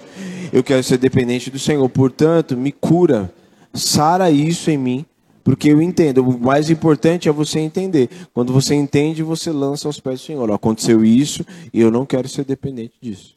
[0.53, 1.89] Eu quero ser dependente do Senhor.
[1.89, 3.33] Portanto, me cura,
[3.73, 5.07] sara isso em mim,
[5.45, 8.09] porque eu entendo, o mais importante é você entender.
[8.33, 10.51] Quando você entende, você lança aos pés do Senhor.
[10.53, 13.37] Aconteceu isso e eu não quero ser dependente disso.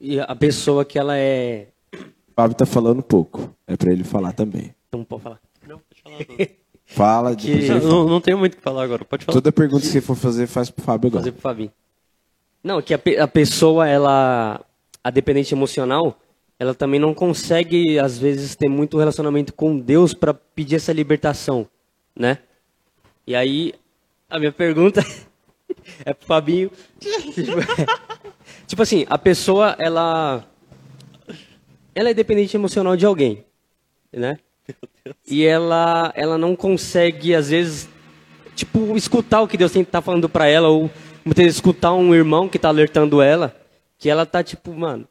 [0.00, 1.68] E a pessoa que ela é.
[1.92, 3.52] O Fábio está falando pouco.
[3.66, 4.74] É para ele falar também.
[4.92, 5.40] Não pode falar.
[5.66, 6.48] Não, pode falar.
[6.90, 7.68] Fala de.
[7.68, 9.04] Não, não tenho muito o que falar agora.
[9.04, 9.34] Pode falar.
[9.34, 11.20] Toda pergunta que você for fazer, faz pro Fábio agora.
[11.20, 11.70] Fazer pro Fabinho.
[12.64, 14.64] Não, que a, a pessoa, ela.
[15.04, 16.18] A dependente emocional
[16.58, 21.68] ela também não consegue, às vezes, ter muito relacionamento com Deus para pedir essa libertação,
[22.16, 22.38] né?
[23.26, 23.74] E aí,
[24.28, 25.00] a minha pergunta
[26.04, 26.70] é pro Fabinho.
[28.66, 30.44] tipo assim, a pessoa, ela.
[31.94, 33.44] Ela é dependente emocional de alguém,
[34.12, 34.38] né?
[35.26, 37.88] E ela, ela não consegue, às vezes,
[38.54, 40.90] tipo, escutar o que Deus tem que estar tá falando para ela, ou
[41.24, 43.56] muitas vezes escutar um irmão que está alertando ela,
[43.98, 45.08] que ela tá tipo, mano,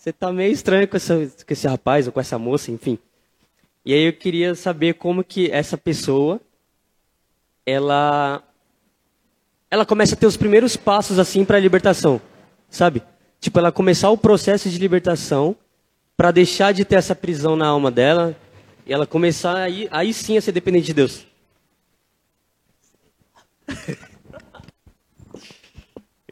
[0.00, 2.98] você tá meio estranho com, essa, com esse rapaz ou com essa moça, enfim.
[3.84, 6.40] E aí eu queria saber como que essa pessoa,
[7.66, 8.42] ela,
[9.70, 12.18] ela começa a ter os primeiros passos assim para a libertação,
[12.70, 13.02] sabe?
[13.38, 15.54] Tipo, ela começar o processo de libertação
[16.16, 18.34] para deixar de ter essa prisão na alma dela
[18.86, 21.26] e ela começar aí, aí sim a ser dependente de Deus.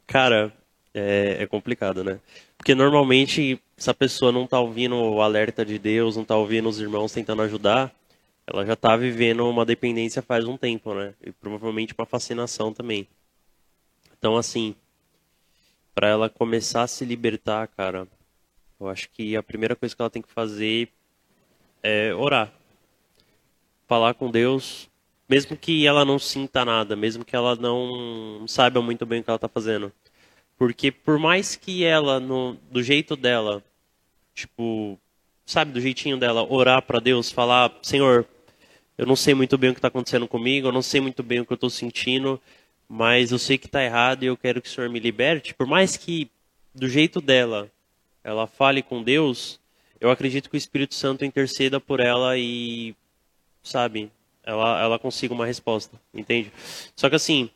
[0.07, 0.51] Cara,
[0.95, 2.19] é, é complicado, né?
[2.59, 6.69] Porque normalmente, se a pessoa não tá ouvindo o alerta de Deus, não tá ouvindo
[6.69, 7.95] os irmãos tentando ajudar,
[8.47, 11.15] ela já tá vivendo uma dependência faz um tempo, né?
[11.25, 13.09] E provavelmente uma fascinação também.
[14.19, 14.75] Então, assim,
[15.95, 18.07] para ela começar a se libertar, cara,
[18.81, 20.89] eu acho que a primeira coisa que ela tem que fazer
[21.83, 22.53] é orar.
[23.87, 24.89] Falar com Deus,
[25.29, 29.31] mesmo que ela não sinta nada, mesmo que ela não saiba muito bem o que
[29.31, 29.93] ela está fazendo.
[30.59, 33.63] Porque por mais que ela, no, do jeito dela,
[34.35, 34.99] tipo,
[35.47, 38.27] sabe, do jeitinho dela, orar para Deus, falar, Senhor,
[38.99, 41.39] eu não sei muito bem o que está acontecendo comigo, eu não sei muito bem
[41.39, 42.41] o que eu estou sentindo,
[42.89, 45.55] mas eu sei que está errado e eu quero que o Senhor me liberte.
[45.55, 46.29] Por mais que
[46.75, 47.71] do jeito dela
[48.25, 49.61] ela fale com Deus,
[50.01, 52.95] eu acredito que o Espírito Santo interceda por ela e,
[53.63, 54.11] sabe,
[54.43, 56.53] ela, ela consiga uma resposta, entende?
[56.97, 57.49] Só que assim,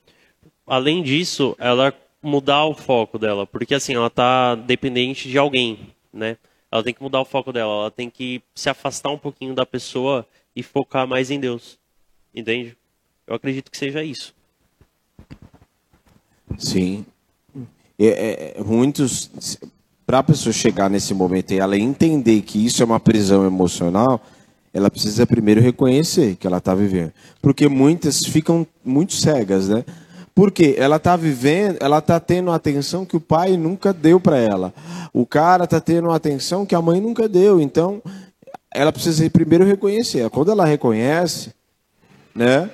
[0.67, 6.37] além disso, ela mudar o foco dela, porque assim, ela está dependente de alguém, né?
[6.71, 9.67] Ela tem que mudar o foco dela, ela tem que se afastar um pouquinho da
[9.67, 11.79] pessoa e focar mais em Deus.
[12.35, 12.77] Entende?
[13.27, 14.35] Eu acredito que seja isso.
[16.57, 17.05] Sim.
[17.99, 19.59] É, é, é muitos,
[20.07, 24.21] para a pessoa chegar nesse momento e ela entender que isso é uma prisão emocional,
[24.73, 27.13] ela precisa primeiro reconhecer que ela está vivendo.
[27.41, 29.85] Porque muitas ficam muito cegas, né?
[30.35, 34.39] Porque ela está vivendo, ela está tendo a atenção que o pai nunca deu para
[34.39, 34.73] ela.
[35.13, 37.61] O cara está tendo a atenção que a mãe nunca deu.
[37.61, 38.03] Então,
[38.73, 40.29] ela precisa primeiro reconhecer.
[40.31, 41.53] Quando ela reconhece,
[42.35, 42.71] né?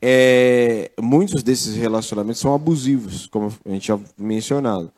[0.00, 4.90] É, muitos desses relacionamentos são abusivos, como a gente já mencionado.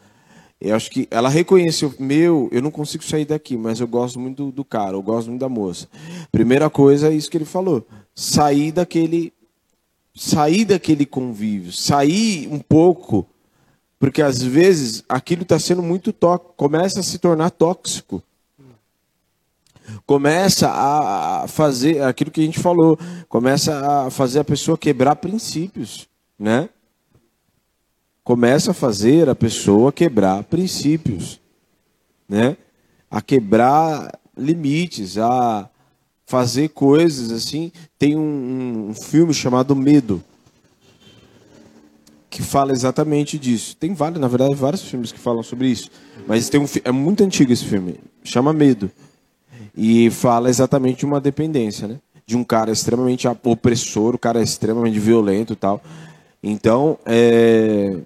[0.61, 4.47] Eu acho que ela reconheceu, meu, eu não consigo sair daqui, mas eu gosto muito
[4.47, 5.89] do, do cara, eu gosto muito da moça.
[6.31, 9.33] Primeira coisa é isso que ele falou, sair daquele
[10.15, 13.27] sair daquele convívio, sair um pouco,
[13.99, 18.23] porque às vezes aquilo está sendo muito tóxico, começa a se tornar tóxico.
[20.07, 22.97] Começa a fazer aquilo que a gente falou,
[23.29, 26.69] começa a fazer a pessoa quebrar princípios, né?
[28.23, 31.41] Começa a fazer a pessoa quebrar princípios,
[32.29, 32.57] né?
[33.11, 35.69] A quebrar limites, a
[36.31, 37.73] fazer coisas assim.
[37.99, 40.23] Tem um, um filme chamado Medo,
[42.31, 43.77] que fala exatamente disso.
[43.77, 45.91] Tem vários, na verdade, vários filmes que falam sobre isso.
[46.29, 48.89] Mas tem um, é muito antigo esse filme, chama Medo.
[49.77, 51.99] E fala exatamente de uma dependência, né?
[52.25, 55.83] De um cara extremamente opressor, o cara é extremamente violento e tal.
[56.41, 57.99] Então, é...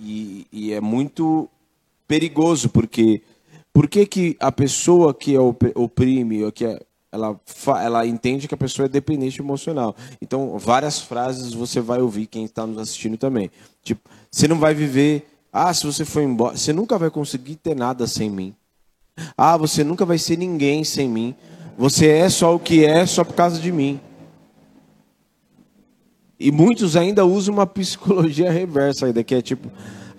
[0.00, 1.48] E, e, é muito
[2.06, 3.22] perigoso, porque
[3.72, 6.80] por que, que a pessoa que é oprime, que é
[7.12, 7.38] ela,
[7.82, 9.94] ela entende que a pessoa é dependente emocional.
[10.20, 13.50] Então, várias frases você vai ouvir, quem está nos assistindo também.
[13.82, 15.28] Tipo, você não vai viver.
[15.52, 16.56] Ah, se você for embora.
[16.56, 18.54] Você nunca vai conseguir ter nada sem mim.
[19.36, 21.34] Ah, você nunca vai ser ninguém sem mim.
[21.76, 24.00] Você é só o que é só por causa de mim.
[26.40, 29.70] E muitos ainda usam uma psicologia reversa ainda, que é tipo,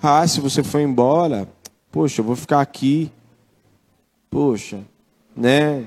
[0.01, 1.49] ah, se você for embora,
[1.91, 3.11] poxa, eu vou ficar aqui.
[4.29, 4.81] Poxa,
[5.35, 5.85] né?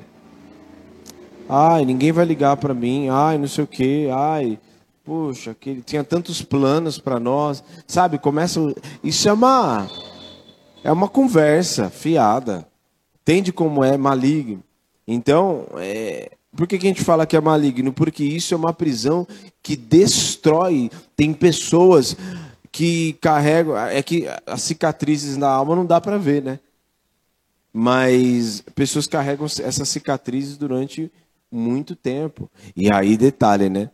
[1.49, 3.09] Ai, ninguém vai ligar para mim.
[3.09, 4.09] Ai, não sei o quê.
[4.13, 4.59] Ai,
[5.05, 7.63] puxa, que ele tinha tantos planos para nós.
[7.87, 8.61] Sabe, começa.
[9.03, 9.89] Isso é uma.
[10.83, 12.67] É uma conversa fiada.
[13.23, 14.63] Entende como é maligno?
[15.07, 17.93] Então, é, por que, que a gente fala que é maligno?
[17.93, 19.27] Porque isso é uma prisão
[19.63, 20.91] que destrói.
[21.17, 22.17] Tem pessoas
[22.73, 23.77] que carregam.
[23.77, 26.59] É que as cicatrizes na alma não dá para ver, né?
[27.73, 31.13] Mas pessoas carregam essas cicatrizes durante
[31.57, 32.51] muito tempo.
[32.75, 33.90] E aí, detalhe, né?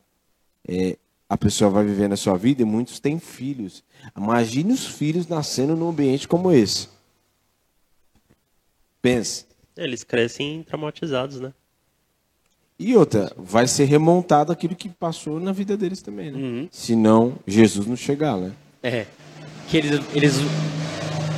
[0.68, 0.96] É,
[1.28, 3.82] a pessoa vai vivendo a sua vida e muitos têm filhos.
[4.16, 6.88] Imagine os filhos nascendo num ambiente como esse.
[9.00, 9.46] Pensa.
[9.76, 11.52] Eles crescem traumatizados, né?
[12.78, 16.38] E outra, vai ser remontado aquilo que passou na vida deles também, né?
[16.38, 16.68] Uhum.
[16.70, 18.52] Se não, Jesus não chegar, né?
[18.82, 19.06] É.
[19.68, 20.34] Que eles, eles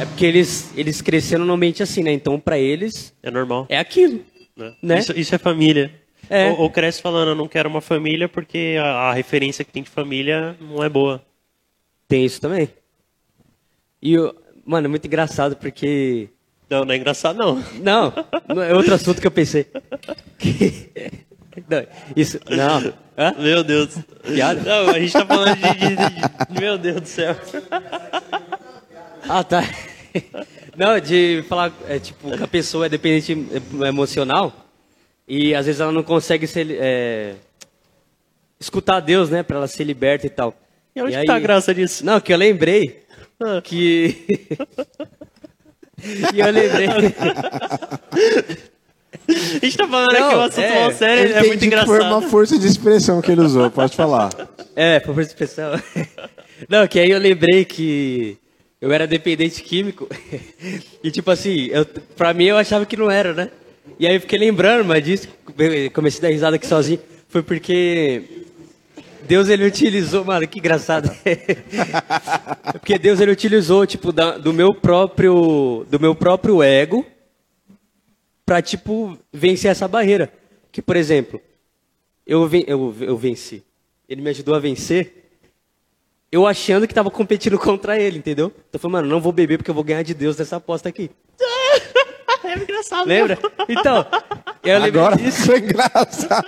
[0.00, 2.12] é porque eles, eles cresceram num ambiente assim, né?
[2.12, 3.14] Então, para eles.
[3.22, 3.66] É normal.
[3.68, 4.24] É aquilo.
[4.56, 4.74] Né?
[4.82, 4.98] né?
[4.98, 5.92] Isso, isso é família.
[6.28, 6.50] É.
[6.50, 9.82] Ou, ou, cresce falando, eu não quero uma família porque a, a, referência que tem
[9.82, 11.22] de família não é boa.
[12.08, 12.68] Tem isso também.
[14.02, 14.16] E,
[14.64, 16.28] mano, é muito engraçado porque
[16.68, 17.62] Não, não é engraçado, não.
[17.80, 18.12] Não,
[18.62, 19.66] é outro assunto que eu pensei.
[21.68, 22.92] Não, isso, não.
[23.16, 23.32] Hã?
[23.38, 23.96] Meu Deus.
[24.24, 24.60] Piada?
[24.60, 27.36] Não, a gente tá falando de, de- de- Meu Deus do céu.
[29.28, 29.62] Ah, tá.
[30.76, 33.32] Não, de falar, é, tipo, que a pessoa é dependente
[33.86, 34.63] emocional
[35.26, 37.34] e às vezes ela não consegue ser, é,
[38.60, 40.54] escutar Deus, né, pra ela ser liberta e tal.
[40.94, 42.04] E onde que tá a graça disso?
[42.04, 43.02] Não, que eu lembrei
[43.40, 43.60] Ah.
[43.62, 44.26] que...
[46.34, 46.88] e eu lembrei...
[49.26, 49.32] A
[49.64, 51.66] gente tá falando Não, aqui um assunto é, mal sério, Eu é muito que foi
[51.66, 52.02] engraçado.
[52.02, 54.30] uma força de expressão que ele usou, pode falar.
[54.76, 55.70] É, por expressão.
[56.68, 58.36] Não, que aí eu lembrei que
[58.80, 60.08] eu era dependente químico.
[61.00, 63.50] E tipo assim, eu, pra mim eu achava que não era, né?
[63.98, 65.28] E aí eu fiquei lembrando, mas disso,
[65.92, 67.00] comecei a dar risada aqui sozinho.
[67.28, 68.22] Foi porque
[69.26, 71.10] Deus ele utilizou, mano, que engraçado.
[72.72, 77.04] porque Deus ele utilizou, tipo, da- do meu próprio, do meu próprio ego
[78.44, 80.32] pra, tipo, vencer essa barreira.
[80.72, 81.40] Que, por exemplo,
[82.26, 83.62] eu, ven- eu, eu venci.
[84.08, 85.22] Ele me ajudou a vencer.
[86.30, 88.48] Eu achando que tava competindo contra ele, entendeu?
[88.48, 90.88] Então eu falei, mano, não vou beber porque eu vou ganhar de Deus nessa aposta
[90.88, 91.10] aqui.
[92.44, 93.06] É engraçado.
[93.08, 93.38] Lembra?
[93.68, 94.06] Então,
[94.62, 95.46] eu lembrei Agora disso.
[95.46, 96.44] foi engraçado.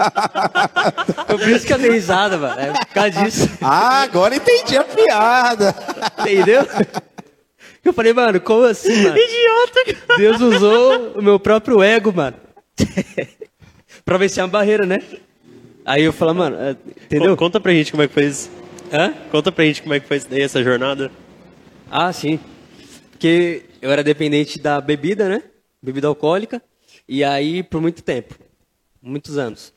[1.27, 2.61] Foi por isso que eu dei risada, mano.
[2.61, 3.49] É por causa disso.
[3.63, 5.75] Ah, agora entendi a piada.
[6.21, 6.67] Entendeu?
[7.85, 9.17] Eu falei, mano, como assim, mano?
[9.17, 10.19] Idiota, cara.
[10.19, 12.37] Deus usou o meu próprio ego, mano.
[14.05, 15.01] pra vencer uma barreira, né?
[15.85, 17.37] Aí eu falei, mano, é, entendeu?
[17.37, 18.51] Co- Conta pra gente como é que foi isso.
[18.93, 19.15] Hã?
[19.31, 21.11] Conta pra gente como é que foi isso daí, essa jornada.
[21.91, 22.41] Ah, sim.
[23.13, 25.43] Porque eu era dependente da bebida, né?
[25.87, 26.61] Bebida alcoólica.
[27.09, 28.35] E aí, por muito tempo.
[29.01, 29.73] Muitos anos.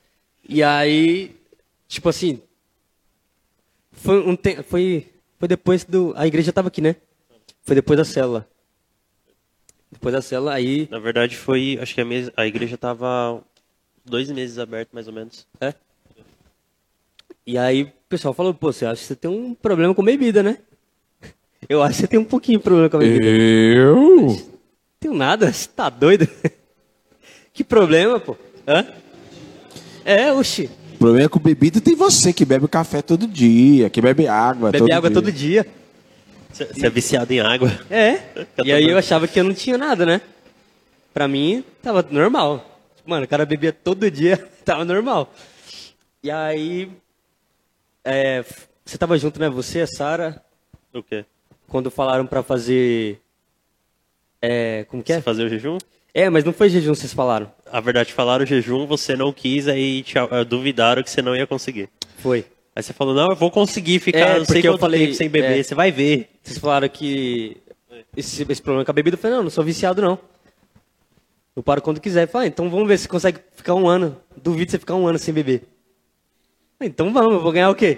[0.47, 1.35] E aí,
[1.87, 2.41] tipo assim.
[3.91, 4.63] Foi um tempo.
[4.63, 6.11] Foi, foi depois do.
[6.17, 6.95] A igreja tava aqui, né?
[7.61, 8.49] Foi depois da célula.
[9.91, 10.87] Depois da célula, aí.
[10.89, 11.77] Na verdade, foi.
[11.79, 13.43] Acho que a, mesa, a igreja tava
[14.03, 15.45] dois meses aberta, mais ou menos.
[15.61, 15.75] É.
[17.45, 20.41] E aí o pessoal falou, pô, você acha que você tem um problema com bebida,
[20.41, 20.57] né?
[21.69, 23.25] Eu acho que você tem um pouquinho de problema com a bebida.
[23.27, 24.58] Eu?
[24.99, 26.27] Tenho nada, você tá doido?
[27.53, 28.35] que problema, pô?
[28.67, 28.85] Hã?
[30.05, 30.69] É, oxi.
[30.95, 34.27] O problema é que o bebida tem você que bebe café todo dia, que bebe
[34.27, 35.21] água Bebe todo água dia.
[35.21, 35.65] todo dia.
[36.51, 37.71] Você você é viciado em água.
[37.89, 38.19] É.
[38.65, 40.19] E aí eu achava que eu não tinha nada, né?
[41.13, 42.65] Pra mim, tava normal.
[43.05, 45.33] Mano, o cara bebia todo dia, tava normal.
[46.21, 46.91] E aí.
[48.03, 48.43] é,
[48.85, 49.49] você tava junto, né?
[49.49, 50.43] Você, a Sara,
[50.93, 51.23] O quê?
[51.67, 53.21] quando falaram pra fazer.
[54.41, 55.15] É, como que é?
[55.17, 55.77] Você fazer o jejum?
[56.13, 57.51] É, mas não foi jejum, vocês falaram.
[57.71, 61.45] A verdade, falaram jejum, você não quis, aí te, eh, duvidaram que você não ia
[61.45, 61.89] conseguir.
[62.17, 62.45] Foi.
[62.75, 65.29] Aí você falou, não, eu vou conseguir ficar É, não sei eu falei, tempo sem
[65.29, 65.63] beber, é.
[65.63, 66.29] você vai ver.
[66.41, 67.57] Vocês falaram que
[68.15, 70.17] esse, esse problema com a bebida, eu falei, não, não sou viciado não.
[71.55, 72.27] Eu paro quando quiser.
[72.27, 74.15] Falei, ah, então vamos ver se consegue ficar um ano.
[74.41, 75.63] Duvido você ficar um ano sem beber.
[76.79, 77.97] Então vamos, eu vou ganhar o quê?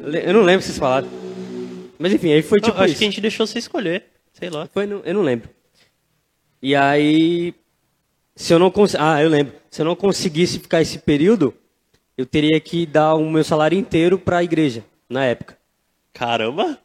[0.00, 1.08] Eu não lembro o que vocês falaram.
[1.98, 2.98] Mas enfim, aí foi Não, tipo acho isso.
[2.98, 4.66] que a gente deixou você escolher, sei lá.
[4.66, 5.48] Foi, eu não lembro.
[6.66, 7.54] E aí,
[8.34, 8.96] se eu não cons...
[8.96, 9.54] ah, eu lembro.
[9.70, 11.54] Se eu não conseguisse ficar esse período,
[12.18, 15.56] eu teria que dar o meu salário inteiro para a igreja na época.
[16.12, 16.76] Caramba,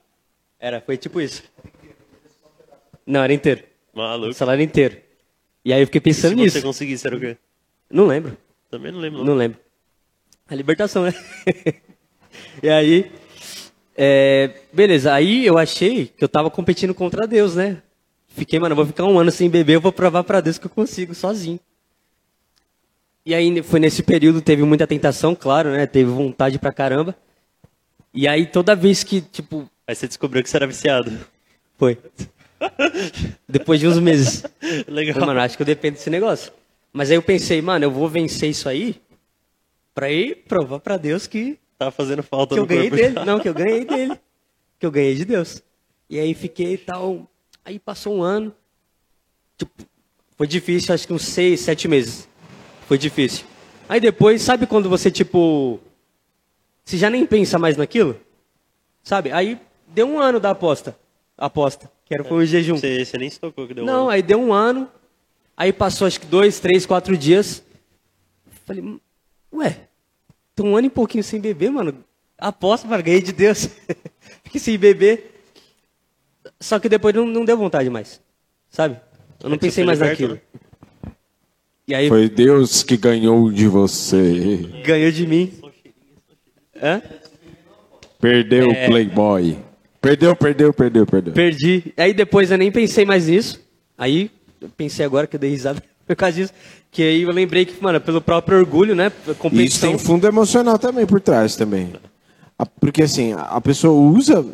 [0.59, 1.41] Era, foi tipo isso.
[3.07, 3.63] Não, era inteiro.
[3.91, 4.33] O maluco.
[4.35, 4.97] salário inteiro.
[5.65, 6.61] E aí eu fiquei Se pensando você nisso.
[6.61, 7.35] conseguisse, era o quê?
[7.89, 8.37] Não lembro.
[8.69, 9.17] Também não lembro.
[9.17, 9.25] Não.
[9.25, 9.57] Não lembro.
[10.47, 11.13] A libertação, né?
[12.61, 13.11] e aí,
[13.97, 15.11] é, beleza.
[15.11, 17.81] Aí eu achei que eu tava competindo contra Deus, né?
[18.35, 20.65] Fiquei, mano, eu vou ficar um ano sem beber, eu vou provar pra Deus que
[20.65, 21.59] eu consigo sozinho.
[23.25, 25.85] E aí foi nesse período, teve muita tentação, claro, né?
[25.85, 27.15] Teve vontade pra caramba.
[28.13, 31.11] E aí toda vez que, tipo, Aí você descobriu que você era viciado.
[31.77, 31.97] foi.
[33.47, 34.43] Depois de uns meses.
[34.87, 35.13] Legal.
[35.13, 36.51] Falei, mano, acho que eu dependo desse negócio.
[36.93, 39.01] Mas aí eu pensei, mano, eu vou vencer isso aí
[39.93, 43.03] pra ir provar pra Deus que, Tava fazendo falta que eu ganhei corpo.
[43.03, 43.25] dele.
[43.25, 44.19] Não, que eu ganhei dele.
[44.79, 45.63] Que eu ganhei de Deus.
[46.09, 47.27] E aí fiquei tal.
[47.63, 48.53] Aí passou um ano.
[49.57, 49.71] Tipo,
[50.37, 52.27] foi difícil, acho que uns seis, sete meses.
[52.87, 53.45] Foi difícil.
[53.87, 55.79] Aí depois, sabe quando você, tipo.
[56.83, 58.19] Você já nem pensa mais naquilo?
[59.03, 59.31] Sabe?
[59.31, 60.97] Aí deu um ano da aposta.
[61.37, 61.91] Aposta.
[62.05, 62.77] Que era foi o jejum.
[62.77, 64.09] Você, você nem se tocou que deu Não, um...
[64.09, 64.89] aí deu um ano.
[65.55, 67.63] Aí passou acho que dois, três, quatro dias.
[68.65, 68.99] Falei, "Hum,
[69.53, 69.87] ué,
[70.55, 72.03] tô um ano e pouquinho sem beber, mano.
[72.37, 73.69] Aposto, mano, ganhei de Deus.
[74.43, 75.40] Fiquei sem beber.
[76.61, 78.21] Só que depois não, não deu vontade mais.
[78.69, 78.95] Sabe?
[79.43, 80.39] Eu não É pensei mais liberto, naquilo.
[81.05, 81.11] né?
[81.87, 84.69] E aí Foi Deus que ganhou de você.
[84.85, 85.51] ganhou de mim.
[86.81, 87.01] Hã?
[88.19, 88.85] Perdeu É.
[88.85, 89.57] o Playboy.
[89.99, 91.33] Perdeu, perdeu, perdeu, perdeu.
[91.33, 91.93] Perdi.
[91.97, 93.59] Aí depois eu nem pensei mais nisso.
[93.97, 96.53] Aí eu pensei agora que eu dei risada por causa disso.
[96.91, 99.11] Que aí eu lembrei que, mano, pelo próprio orgulho, né?
[99.27, 99.89] E isso Competição.
[99.89, 101.93] tem fundo emocional também por trás também.
[102.79, 104.45] Porque assim, a a pessoa usa,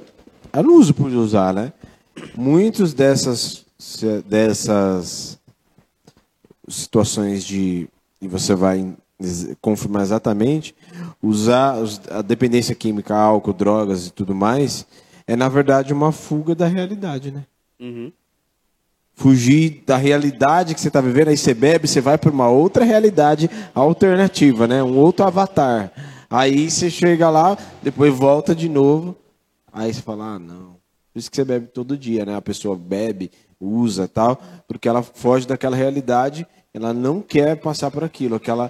[0.53, 1.74] ela não usa por usar, né?
[2.36, 3.65] Muitos dessas
[4.28, 5.39] dessas
[6.68, 7.88] situações de
[8.22, 8.95] e você vai
[9.61, 10.76] confirmar exatamente,
[11.22, 11.76] usar
[12.11, 14.86] a dependência química, álcool, drogas e tudo mais,
[15.26, 17.45] é na verdade uma fuga da realidade, né?
[17.80, 18.11] Uhum.
[19.13, 22.84] fugir da realidade que você está vivendo, aí você bebe, você vai para uma outra
[22.84, 24.84] realidade alternativa, né?
[24.84, 25.91] Um outro avatar.
[26.30, 29.15] Aí você chega lá, depois volta de novo,
[29.72, 30.76] aí você fala, ah, não.
[31.18, 32.36] Por isso que você bebe todo dia, né?
[32.36, 38.03] A pessoa bebe, usa tal, porque ela foge daquela realidade, ela não quer passar por
[38.03, 38.70] aquilo, aquela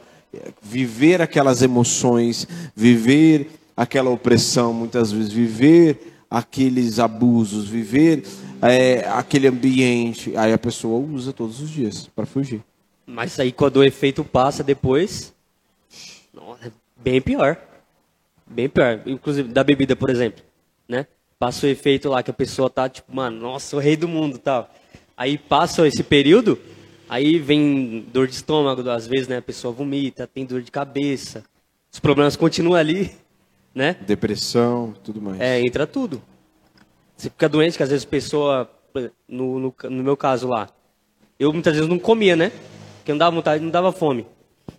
[0.61, 8.23] viver aquelas emoções, viver aquela opressão, muitas vezes viver aqueles abusos, viver
[8.61, 10.33] é, aquele ambiente.
[10.37, 12.63] Aí a pessoa usa todos os dias para fugir.
[13.05, 15.33] Mas aí quando o efeito passa depois,
[16.63, 17.57] é bem pior.
[18.49, 19.01] Bem pior.
[19.05, 20.41] Inclusive da bebida, por exemplo,
[20.87, 21.05] né?
[21.39, 24.37] Passa o efeito lá que a pessoa tá tipo, mano, nossa, o rei do mundo,
[24.39, 24.73] tal.
[25.15, 26.59] Aí passa esse período,
[27.07, 31.43] aí vem dor de estômago, às vezes, né, a pessoa vomita, tem dor de cabeça.
[31.91, 33.11] Os problemas continuam ali,
[33.73, 33.95] né?
[34.05, 35.39] Depressão, tudo mais.
[35.39, 36.21] É, entra tudo.
[37.15, 38.71] Você fica doente, que às vezes a pessoa,
[39.27, 40.69] no, no, no meu caso lá,
[41.39, 42.51] eu muitas vezes não comia, né?
[42.97, 44.25] Porque não dava vontade, não dava fome.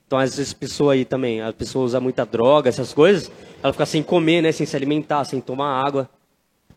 [0.07, 3.31] Então, às vezes, a pessoa aí também, a pessoa usa muita droga, essas coisas,
[3.63, 4.53] ela fica sem comer, né?
[4.53, 6.09] Sem se alimentar, sem tomar água.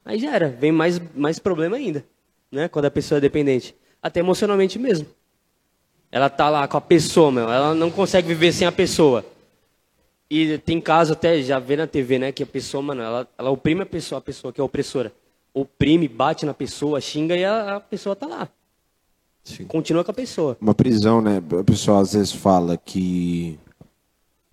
[0.04, 2.04] Aí já era, vem mais, mais problema ainda,
[2.52, 2.68] né?
[2.68, 3.76] Quando a pessoa é dependente.
[4.02, 5.08] Até emocionalmente mesmo.
[6.12, 9.24] Ela tá lá com a pessoa, meu, ela não consegue viver sem a pessoa.
[10.30, 13.49] E tem caso até, já vê na TV, né, que a pessoa, mano, ela, ela
[13.49, 15.12] oprime a pessoa, a pessoa que é opressora.
[15.54, 18.49] Oprime, bate na pessoa, xinga e a, a pessoa tá lá.
[19.43, 19.66] Sim.
[19.66, 20.58] Continua com a pessoa.
[20.62, 21.41] Uma prisão, né?
[21.52, 23.60] O pessoal às vezes fala que.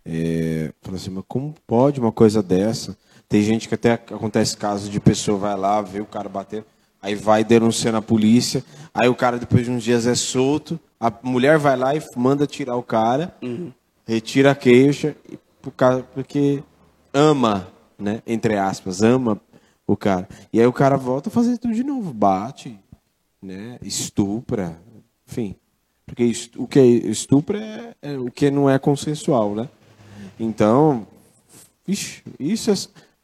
[0.05, 2.97] É, fala assim, mas como pode uma coisa dessa?
[3.29, 6.65] Tem gente que até acontece caso de pessoa vai lá, vê o cara bater,
[7.01, 8.65] aí vai denunciar na polícia,
[8.95, 12.47] aí o cara depois de uns dias é solto, a mulher vai lá e manda
[12.47, 13.35] tirar o cara,
[14.07, 15.15] retira a queixa,
[15.61, 16.63] por causa, porque
[17.13, 17.69] ama,
[17.99, 18.23] né?
[18.27, 19.39] Entre aspas, ama
[19.87, 20.27] o cara.
[20.53, 22.79] E aí o cara volta a fazer tudo de novo, bate,
[23.43, 23.79] né?
[23.83, 24.81] Estupra,
[25.27, 25.55] enfim.
[26.07, 29.69] Porque o que é estupro é, é o que não é consensual, né?
[30.41, 31.07] Então,
[31.87, 32.75] ixi, isso é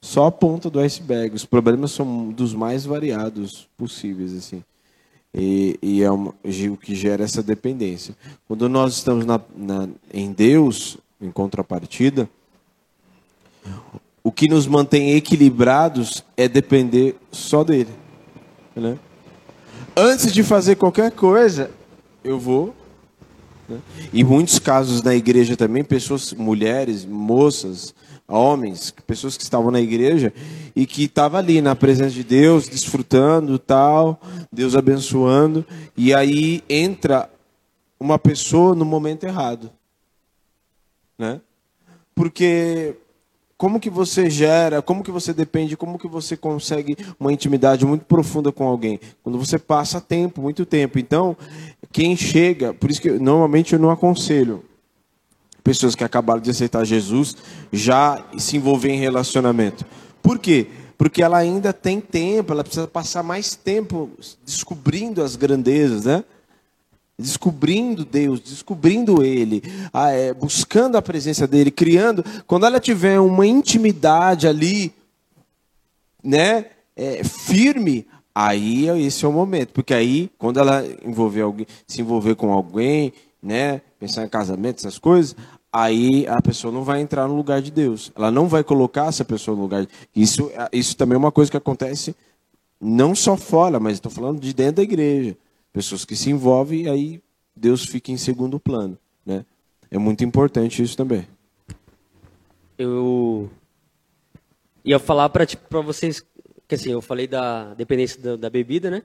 [0.05, 1.35] só a ponta do iceberg.
[1.35, 4.63] Os problemas são dos mais variados possíveis, assim.
[5.35, 6.35] E, e é uma-
[6.71, 8.15] o que gera essa dependência.
[8.47, 12.29] Quando nós estamos na- na- em Deus, em contrapartida,
[14.23, 17.91] o que nos mantém equilibrados é depender só dele.
[18.77, 18.99] Né?
[19.97, 21.71] Antes de fazer qualquer coisa,
[22.23, 22.75] eu vou.
[23.67, 23.79] né?
[24.13, 27.95] Em muitos casos na igreja também, pessoas, mulheres, moças,
[28.27, 30.33] homens, pessoas que estavam na igreja
[30.75, 34.21] e que estavam ali na presença de Deus, desfrutando tal,
[34.51, 35.65] Deus abençoando,
[35.97, 37.31] e aí entra
[38.01, 39.71] uma pessoa no momento errado,
[41.19, 41.41] né?
[42.15, 42.97] Porque
[43.57, 48.05] como que você gera, como que você depende, como que você consegue uma intimidade muito
[48.05, 49.01] profunda com alguém?
[49.23, 50.99] Quando você passa tempo, muito tempo.
[50.99, 51.37] Então,
[51.93, 54.65] quem chega, por isso que normalmente eu não aconselho
[55.65, 57.37] pessoas que acabaram de aceitar Jesus
[57.73, 59.85] já se envolver em relacionamento.
[60.23, 60.69] Por quê?
[60.97, 64.11] Porque ela ainda tem tempo, ela precisa passar mais tempo
[64.45, 66.23] descobrindo as grandezas, né?
[67.19, 69.63] descobrindo Deus, descobrindo Ele,
[70.13, 72.25] é, buscando a presença dele, criando.
[72.47, 74.93] Quando ela tiver uma intimidade ali,
[76.23, 82.01] né, é, firme, aí esse é o momento, porque aí quando ela envolver alguém, se
[82.01, 83.13] envolver com alguém,
[83.43, 85.35] né, pensar em casamento, essas coisas,
[85.73, 88.13] aí a pessoa não vai entrar no lugar de Deus.
[88.15, 89.87] Ela não vai colocar essa pessoa no lugar.
[89.87, 89.89] De...
[90.15, 92.15] Isso, isso também é uma coisa que acontece
[92.79, 95.37] não só fora, mas estou falando de dentro da igreja.
[95.73, 97.23] Pessoas que se envolvem e aí
[97.57, 99.45] Deus fica em segundo plano, né?
[99.91, 101.27] É muito importante isso também.
[102.77, 103.49] Eu
[104.85, 106.23] ia falar para tipo, vocês,
[106.69, 109.03] que assim, eu falei da dependência da, da bebida, né?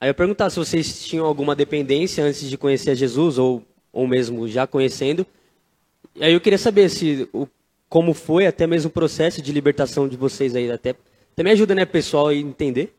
[0.00, 3.62] Aí eu perguntar se vocês tinham alguma dependência antes de conhecer Jesus ou,
[3.92, 5.26] ou mesmo já conhecendo.
[6.14, 7.46] E aí eu queria saber se o,
[7.88, 10.94] como foi até mesmo o processo de libertação de vocês aí até
[11.34, 12.94] também ajuda, né, pessoal a entender,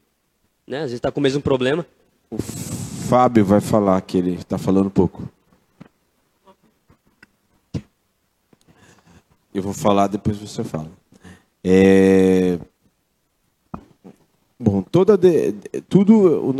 [0.66, 0.78] né?
[0.78, 1.86] Às vezes está com o mesmo problema.
[2.30, 5.30] O Fábio vai falar que ele está falando pouco.
[9.54, 10.90] Eu vou falar, depois você fala.
[11.64, 12.58] É...
[14.58, 15.52] Bom, toda de...
[15.90, 16.56] tudo,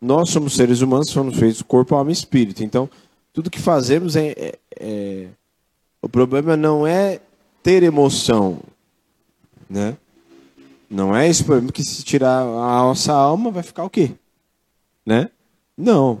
[0.00, 2.62] nós somos seres humanos, somos feitos corpo, alma e espírito.
[2.62, 2.88] Então,
[3.32, 5.28] tudo que fazemos é, é, é
[6.02, 7.20] o problema não é
[7.62, 8.60] ter emoção,
[9.68, 9.96] né?
[10.88, 14.12] Não é esse problema que se tirar a nossa alma vai ficar o quê?
[15.06, 15.30] Né?
[15.76, 16.20] Não,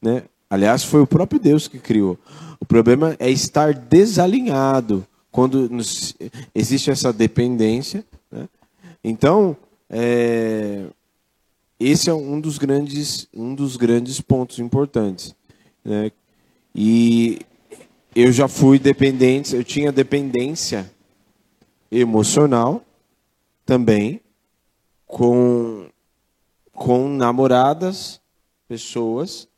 [0.00, 0.22] né?
[0.48, 2.16] Aliás, foi o próprio Deus que criou.
[2.60, 6.14] O problema é estar desalinhado quando nos,
[6.54, 8.04] existe essa dependência.
[8.30, 8.48] Né?
[9.02, 9.56] Então,
[9.90, 10.84] é,
[11.80, 15.34] esse é um dos grandes, um dos grandes pontos importantes.
[15.84, 16.12] Né?
[16.78, 17.38] E
[18.14, 20.92] eu já fui dependente, eu tinha dependência
[21.90, 22.84] emocional
[23.64, 24.20] também
[25.06, 25.88] com,
[26.74, 28.20] com namoradas,
[28.68, 29.48] pessoas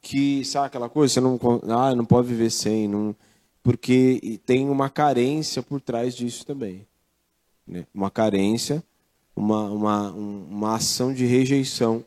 [0.00, 3.12] que, sabe aquela coisa, você não, ah, não pode viver sem, não,
[3.60, 6.86] porque tem uma carência por trás disso também.
[7.66, 7.84] Né?
[7.92, 8.80] Uma carência,
[9.34, 12.04] uma, uma, uma ação de rejeição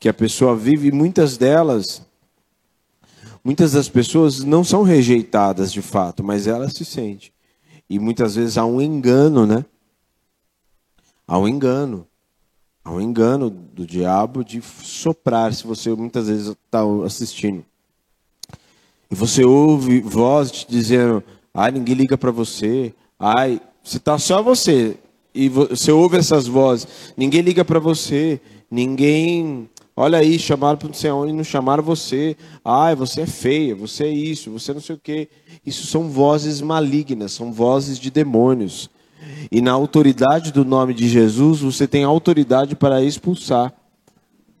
[0.00, 2.02] que a pessoa vive, e muitas delas,
[3.44, 7.30] muitas das pessoas não são rejeitadas de fato, mas elas se sentem.
[7.88, 9.64] E muitas vezes há um engano, né?
[11.26, 12.06] Há um engano.
[12.84, 17.64] Há um engano do diabo de soprar, se você muitas vezes está assistindo.
[19.10, 21.22] E você ouve voz te dizendo,
[21.52, 24.98] ai, ninguém liga para você, ai, se está só você,
[25.34, 29.68] e você ouve essas vozes, ninguém liga para você, ninguém,
[29.98, 34.04] olha aí, chamaram para não sei onde, não chamaram você, ai, você é feia, você
[34.04, 35.28] é isso, você não sei o quê.
[35.66, 38.88] Isso são vozes malignas, são vozes de demônios.
[39.50, 43.74] E na autoridade do nome de Jesus, você tem autoridade para expulsar,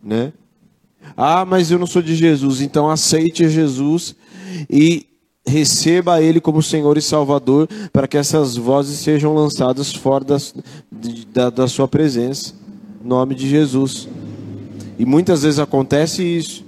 [0.02, 0.32] né?
[1.16, 4.16] Ah, mas eu não sou de Jesus, então aceite Jesus
[4.68, 5.06] e
[5.46, 10.52] receba Ele como Senhor e Salvador, para que essas vozes sejam lançadas fora das,
[11.32, 12.54] da, da sua presença,
[13.04, 14.08] nome de Jesus.
[14.98, 16.66] E muitas vezes acontece isso.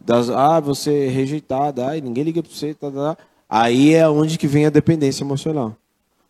[0.00, 2.72] Das, ah, você é rejeitado, ah, ninguém liga para você.
[2.72, 3.22] Tá, tá, tá.
[3.48, 5.76] Aí é onde que vem a dependência emocional.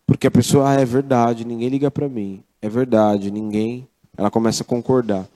[0.07, 2.43] Porque a pessoa, ah, é verdade, ninguém liga para mim.
[2.61, 3.87] É verdade, ninguém.
[4.17, 5.27] Ela começa a concordar.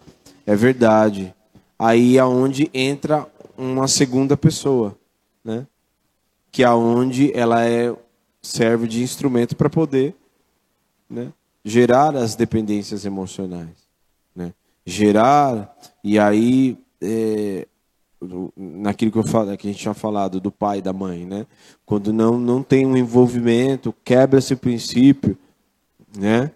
[0.47, 1.33] É verdade.
[1.77, 4.97] Aí é onde entra uma segunda pessoa,
[5.43, 5.67] né?
[6.51, 7.95] Que é onde ela é
[8.41, 10.15] serve de instrumento para poder,
[11.09, 11.31] né?
[11.63, 13.82] Gerar as dependências emocionais?
[14.85, 17.67] Gerar e aí é,
[18.55, 21.45] naquilo que, eu falo, que a gente tinha falado do pai e da mãe, né?
[21.85, 25.37] Quando não, não tem um envolvimento, quebra esse princípio,
[26.17, 26.51] né?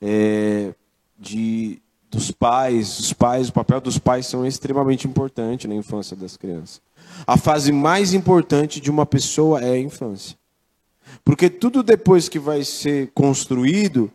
[0.00, 0.74] É,
[1.18, 6.36] de dos pais, os pais, o papel dos pais são extremamente importante na infância das
[6.36, 6.82] crianças.
[7.26, 10.36] A fase mais importante de uma pessoa é a infância.
[11.24, 14.12] Porque tudo depois que vai ser construído,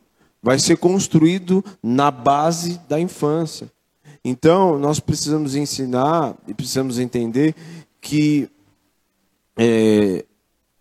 [0.47, 3.69] vai ser construído na base da infância.
[4.23, 7.53] Então, nós precisamos ensinar e precisamos entender
[7.99, 8.49] que
[9.57, 10.23] é,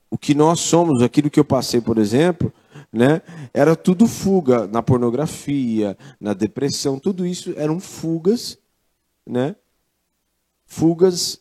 [0.09, 2.53] o que nós somos, aquilo que eu passei, por exemplo,
[2.93, 3.21] né,
[3.53, 8.57] era tudo fuga na pornografia, na depressão, tudo isso eram fugas,
[9.27, 9.57] né,
[10.65, 11.41] fugas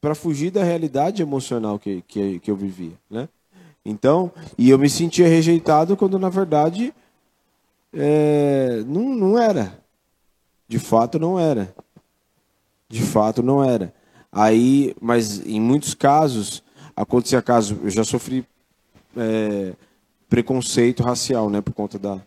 [0.00, 2.98] para fugir da realidade emocional que, que, que eu vivia.
[3.10, 3.28] Né?
[3.84, 6.94] Então, e eu me sentia rejeitado quando na verdade
[7.96, 9.82] é, não, não era.
[10.68, 11.74] De fato não era.
[12.88, 13.94] De fato não era.
[14.30, 16.62] Aí, mas em muitos casos,
[16.94, 18.46] acontecia caso, eu já sofri
[19.16, 19.72] é,
[20.28, 22.20] preconceito racial, né, por conta da.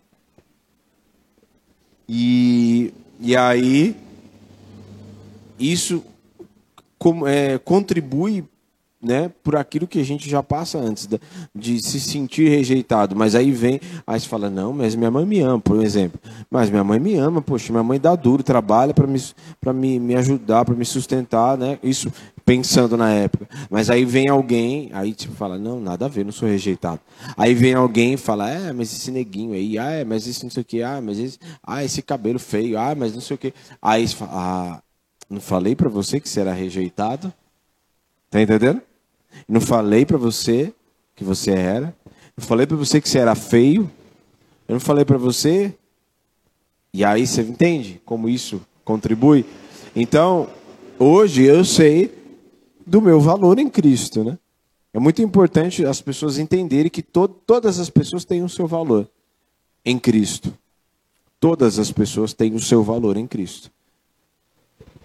[2.08, 3.96] E, e aí,
[5.60, 6.04] isso
[6.98, 8.44] com, é, contribui
[9.02, 11.20] né, por aquilo que a gente já passa antes de,
[11.56, 13.16] de, se sentir rejeitado.
[13.16, 16.20] Mas aí vem, aí você fala, não, mas minha mãe me ama, por exemplo.
[16.52, 19.20] Mas minha mãe me ama, poxa, minha mãe dá duro, trabalha para me,
[19.74, 21.80] me, me ajudar, para me sustentar, né?
[21.82, 22.12] Isso
[22.46, 23.48] pensando na época.
[23.70, 27.00] Mas aí vem alguém, aí tipo fala, não, nada a ver, não sou rejeitado.
[27.38, 30.50] Aí vem alguém e fala, é, mas esse neguinho aí, ah, é, mas esse não
[30.50, 33.38] sei o que, ah, mas esse, ah, esse cabelo feio, ah, mas não sei o
[33.38, 33.54] que.
[33.82, 34.82] Aí você fala, ah,
[35.30, 37.32] não falei para você que era rejeitado?
[38.30, 38.89] Tá entendendo?
[39.48, 40.74] Não falei para você
[41.16, 41.96] que você era.
[42.38, 43.90] Não falei para você que você era feio.
[44.68, 45.74] Eu não falei para você.
[46.94, 49.46] E aí você entende como isso contribui?
[49.96, 50.50] Então,
[50.98, 52.14] hoje eu sei
[52.86, 54.38] do meu valor em Cristo, né?
[54.92, 59.08] É muito importante as pessoas entenderem que to todas as pessoas têm o seu valor
[59.86, 60.54] em Cristo.
[61.40, 63.72] Todas as pessoas têm o seu valor em Cristo.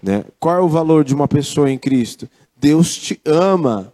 [0.02, 0.24] Né?
[0.40, 2.28] Qual é o valor de uma pessoa em Cristo?
[2.56, 3.92] Deus te ama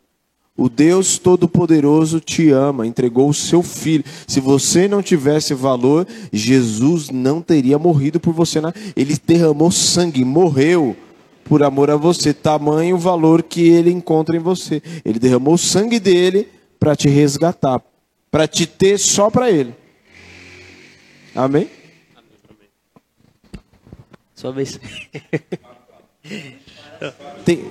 [0.60, 4.04] O Deus Todo-Poderoso te ama, entregou o seu filho.
[4.26, 8.60] Se você não tivesse valor, Jesus não teria morrido por você.
[8.94, 10.94] Ele derramou sangue, morreu
[11.44, 12.34] por amor a você.
[12.34, 14.82] Tamanho o valor que ele encontra em você.
[15.02, 16.46] Ele derramou o sangue dele
[16.78, 17.80] para te resgatar,
[18.30, 19.74] para te ter só para ele.
[21.34, 21.70] Amém?
[24.34, 24.78] Sua vez.
[27.46, 27.64] tem,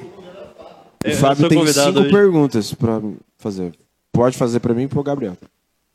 [1.05, 2.11] o Fábio tem cinco hoje.
[2.11, 3.01] perguntas para
[3.37, 3.73] fazer.
[4.11, 5.37] Pode fazer para mim e para o Gabriel.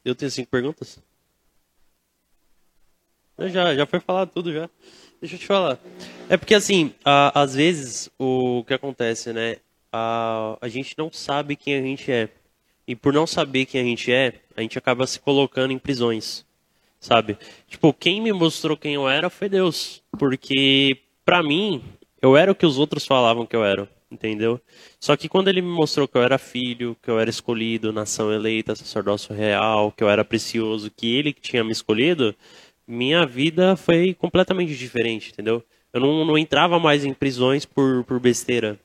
[0.04, 0.98] Eu tenho cinco perguntas?
[3.38, 4.68] Já, já foi falado tudo já.
[5.20, 5.78] Deixa eu te falar.
[6.28, 9.56] É porque assim, a, às vezes o que acontece, né?
[9.92, 12.28] A, a gente não sabe quem a gente é.
[12.86, 16.44] E por não saber quem a gente é, a gente acaba se colocando em prisões
[17.04, 17.36] sabe?
[17.68, 21.84] Tipo, quem me mostrou quem eu era foi Deus, porque para mim
[22.20, 24.60] eu era o que os outros falavam que eu era, entendeu?
[25.00, 28.32] Só que quando ele me mostrou que eu era filho, que eu era escolhido, nação
[28.32, 32.34] eleita, sacerdócio real, que eu era precioso, que ele tinha me escolhido,
[32.86, 35.62] minha vida foi completamente diferente, entendeu?
[35.92, 38.78] Eu não, não entrava mais em prisões por, por besteira,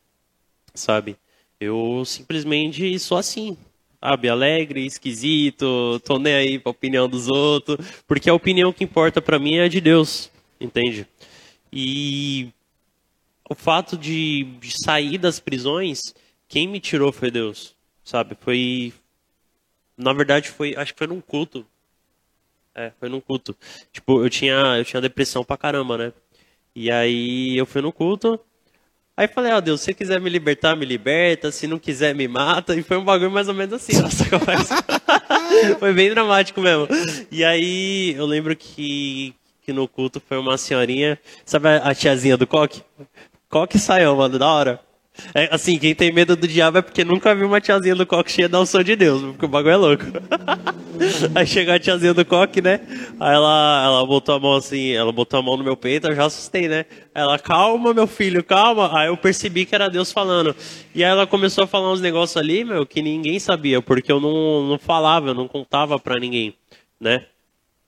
[0.73, 1.15] sabe?
[1.59, 3.57] Eu simplesmente sou assim,
[4.01, 7.77] sabe, alegre, esquisito, tô nem aí pra opinião dos outros,
[8.07, 11.05] porque a opinião que importa para mim é a de Deus, entende?
[11.71, 12.49] E
[13.49, 16.13] o fato de, de, sair das prisões,
[16.47, 18.37] quem me tirou foi Deus, sabe?
[18.39, 18.93] Foi,
[19.97, 21.65] na verdade, foi, acho que foi num culto.
[22.75, 23.57] É, foi num culto.
[23.91, 26.13] Tipo, eu tinha, eu tinha depressão pra caramba, né?
[26.75, 28.39] E aí eu fui no culto,
[29.19, 32.25] Aí falei, ó oh, Deus, se quiser me libertar, me liberta, se não quiser, me
[32.25, 32.73] mata.
[32.73, 34.75] E foi um bagulho mais ou menos assim, nossa conversa.
[35.77, 36.87] foi bem dramático mesmo.
[37.29, 42.47] E aí eu lembro que, que no culto foi uma senhorinha, sabe a tiazinha do
[42.47, 42.81] coque?
[43.49, 44.79] Coque saiu, mano, da hora.
[45.33, 48.31] É, assim, quem tem medo do diabo é porque nunca viu uma tiazinha do coque
[48.31, 50.03] cheia da unção de Deus, porque o bagulho é louco.
[51.33, 52.79] Aí chegou a tiazinha do coque, né?
[53.19, 56.15] Aí ela, ela botou a mão assim, ela botou a mão no meu peito, eu
[56.15, 56.85] já assustei, né?
[57.13, 58.97] Ela, calma, meu filho, calma.
[58.97, 60.55] Aí eu percebi que era Deus falando.
[60.93, 64.19] E aí ela começou a falar uns negócios ali, meu, que ninguém sabia, porque eu
[64.19, 66.53] não, não falava, eu não contava pra ninguém,
[66.99, 67.25] né?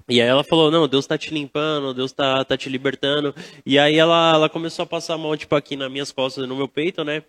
[0.08, 3.34] E aí ela falou, não, Deus tá te limpando, Deus tá, tá te libertando.
[3.66, 6.56] E aí ela, ela começou a passar a mão, tipo, aqui nas minhas costas, no
[6.56, 7.24] meu peito, né?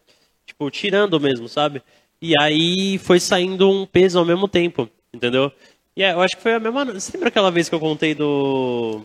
[0.47, 1.83] Tipo, tirando mesmo, sabe?
[2.21, 5.51] E aí foi saindo um peso ao mesmo tempo, entendeu?
[5.97, 6.85] E é, eu acho que foi a mesma...
[6.85, 9.03] Você lembra aquela vez que eu contei do...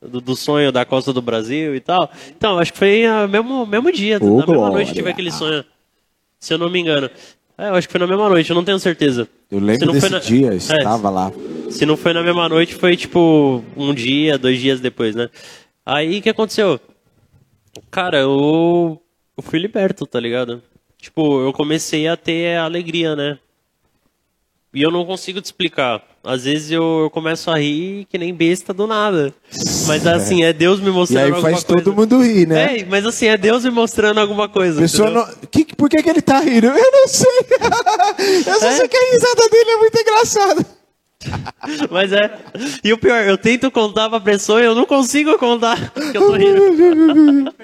[0.00, 2.10] Do, do, sonho da costa do Brasil e tal.
[2.28, 5.64] Então, acho que foi no mesmo, mesmo dia, oh, na mesma noite tive aquele sonho,
[6.38, 7.08] se eu não me engano.
[7.56, 9.28] É, eu acho que foi na mesma noite, eu não tenho certeza.
[9.50, 10.18] Eu lembro desse na...
[10.18, 11.32] dia, é, estava é, lá.
[11.70, 15.30] Se não foi na mesma noite, foi tipo um dia, dois dias depois, né?
[15.86, 16.80] Aí o que aconteceu?
[17.90, 19.00] Cara, eu,
[19.36, 20.62] eu fui liberto, tá ligado?
[20.98, 23.38] Tipo, eu comecei a ter alegria, né?
[24.72, 26.02] E eu não consigo te explicar.
[26.24, 29.34] Às vezes eu, eu começo a rir que nem besta do nada.
[29.86, 31.56] Mas assim, é Deus me mostrando alguma coisa.
[31.56, 32.78] E aí faz todo mundo rir, né?
[32.78, 34.80] É, mas assim, é Deus me mostrando alguma coisa.
[34.80, 35.28] Pessoa não...
[35.50, 36.68] que, por que, que ele tá rindo?
[36.68, 37.28] Eu não sei.
[38.46, 38.76] eu só é?
[38.76, 40.66] sei que a risada dele é muito engraçada.
[41.90, 42.38] Mas é.
[42.82, 46.26] E o pior, eu tento contar pra pessoa e eu não consigo contar que eu
[46.26, 47.54] tô rindo.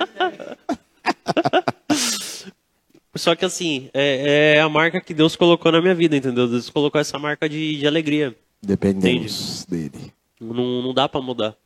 [3.15, 6.47] Só que assim, é, é, a marca que Deus colocou na minha vida, entendeu?
[6.47, 8.37] Deus colocou essa marca de, de alegria.
[8.63, 9.91] Dependemos entende?
[9.91, 10.13] dele.
[10.41, 11.57] Não, não dá para mudar.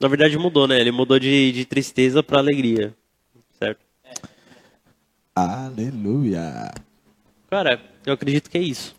[0.00, 0.80] Na verdade mudou, né?
[0.80, 2.94] Ele mudou de, de tristeza para alegria.
[3.58, 3.80] Certo?
[4.04, 4.12] É.
[5.34, 6.72] Aleluia.
[7.48, 8.94] Cara, eu acredito que é isso.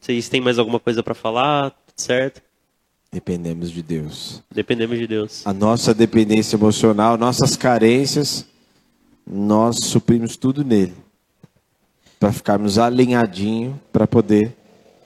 [0.00, 1.76] Vocês têm mais alguma coisa para falar?
[1.94, 2.42] Certo?
[3.12, 4.42] Dependemos de Deus.
[4.50, 5.46] Dependemos de Deus.
[5.46, 8.46] A nossa dependência emocional, nossas carências
[9.26, 10.94] nós suprimos tudo nele.
[12.18, 14.56] Para ficarmos alinhadinho, para poder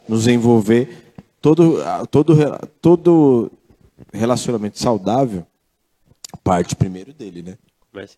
[0.08, 1.14] nos envolver.
[1.40, 2.34] Todo, todo,
[2.80, 3.52] todo
[4.12, 5.46] relacionamento saudável
[6.42, 7.58] parte primeiro dele, né?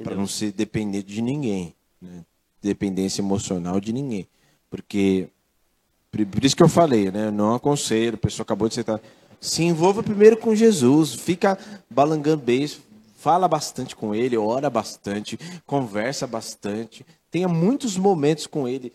[0.02, 1.74] Para não ser dependente de ninguém.
[2.00, 2.24] Né?
[2.62, 4.26] Dependência emocional de ninguém.
[4.70, 5.28] Porque,
[6.10, 7.30] por isso que eu falei, né?
[7.30, 9.00] não aconselho, a pessoa acabou de aceitar.
[9.40, 11.58] Se envolva primeiro com Jesus, fica
[11.90, 12.80] balangando beijo,
[13.16, 18.92] fala bastante com ele, ora bastante, conversa bastante, tenha muitos momentos com ele.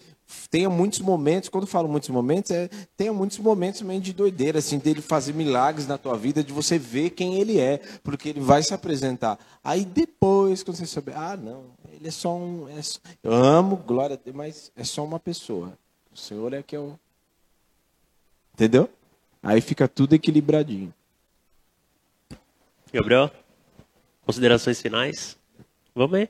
[0.49, 4.77] Tenha muitos momentos, quando falo muitos momentos, é, tenha muitos momentos meio de doideira, assim,
[4.77, 8.61] dele fazer milagres na tua vida, de você ver quem ele é, porque ele vai
[8.63, 9.39] se apresentar.
[9.63, 12.67] Aí depois, quando você souber, ah, não, ele é só um.
[12.69, 15.77] É só, eu amo, glória a Deus, mas é só uma pessoa.
[16.13, 16.99] O Senhor é que é o.
[18.53, 18.89] Entendeu?
[19.41, 20.93] Aí fica tudo equilibradinho.
[22.93, 23.31] Gabriel?
[24.25, 25.37] Considerações finais?
[25.95, 26.29] Vamos aí.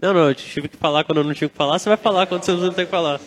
[0.00, 2.26] Não, não, eu tive que falar quando eu não tinha que falar, você vai falar
[2.26, 3.20] quando você não tem que falar.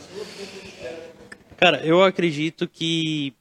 [1.57, 3.33] Cara, eu acredito que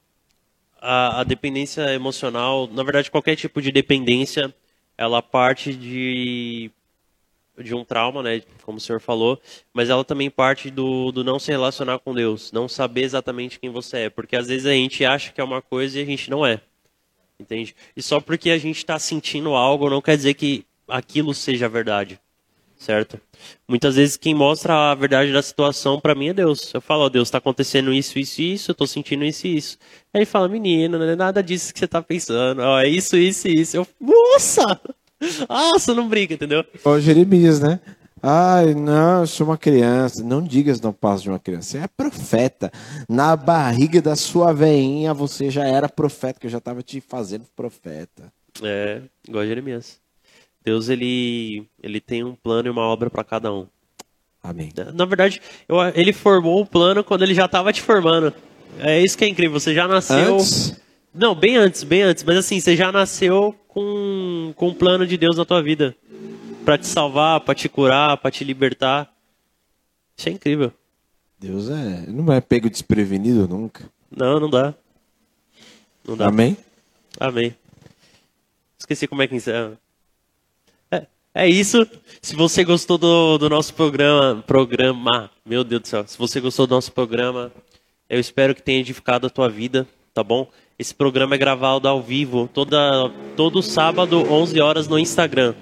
[0.81, 4.55] a, a dependência emocional, na verdade, qualquer tipo de dependência,
[4.97, 6.71] ela parte de
[7.59, 9.41] de um trauma, né, como o senhor falou,
[9.73, 13.71] mas ela também parte do, do não se relacionar com Deus, não saber exatamente quem
[13.71, 16.29] você é, porque às vezes a gente acha que é uma coisa e a gente
[16.29, 16.61] não é,
[17.41, 17.75] entende?
[17.97, 22.21] E só porque a gente está sentindo algo não quer dizer que aquilo seja verdade,
[22.79, 23.21] certo?
[23.69, 26.73] Muitas vezes quem mostra a verdade da situação para mim é Deus.
[26.73, 29.79] Eu falo, oh, Deus, está acontecendo isso, isso, isso, eu estou sentindo isso e isso.
[30.13, 33.17] Aí ele fala, menino, não é nada disso que você está pensando, oh, é isso,
[33.17, 33.77] isso e isso.
[33.77, 34.81] Eu, nossa!
[35.49, 36.63] Ah, você não brinca, entendeu?
[36.85, 37.81] Ô, Jeremias, né?
[38.23, 40.23] Ai, não, eu sou uma criança.
[40.23, 41.71] Não digas não passo de uma criança.
[41.71, 42.73] Você é profeta.
[43.09, 47.45] Na barriga da sua veinha você já era profeta, que eu já estava te fazendo
[47.55, 48.33] profeta.
[48.63, 50.01] É, igual a Jeremias.
[50.67, 53.69] Deus, ele, ele tem um plano e uma obra para cada um.
[54.43, 54.73] Amém.
[54.95, 58.35] Na verdade, eu, ele formou o plano quando ele já estava te formando.
[58.81, 59.61] É isso que é incrível.
[59.61, 60.35] Você já nasceu.
[60.35, 60.75] Antes?
[61.15, 62.25] Não, bem antes, bem antes.
[62.25, 65.95] Mas assim, você já nasceu com, com o plano de Deus na tua vida.
[66.65, 69.09] para te salvar, para te curar, para te libertar.
[70.17, 70.73] Isso é incrível.
[71.39, 72.07] Deus é.
[72.09, 73.89] Não é pego desprevenido nunca.
[74.11, 74.75] Não, não dá.
[76.05, 76.27] Não dá.
[76.27, 76.57] Amém?
[77.21, 77.55] Amém.
[78.77, 79.79] Esqueci como é que encerra.
[81.39, 81.87] É, isso.
[82.23, 86.03] Se você gostou do, do nosso programa, programa, meu Deus do céu.
[86.07, 87.53] Se você gostou do nosso programa,
[88.09, 90.51] eu espero que tenha edificado a tua vida, tá bom?
[90.79, 95.55] Esse programa é gravado ao vivo toda, todo sábado, 11 horas no Instagram,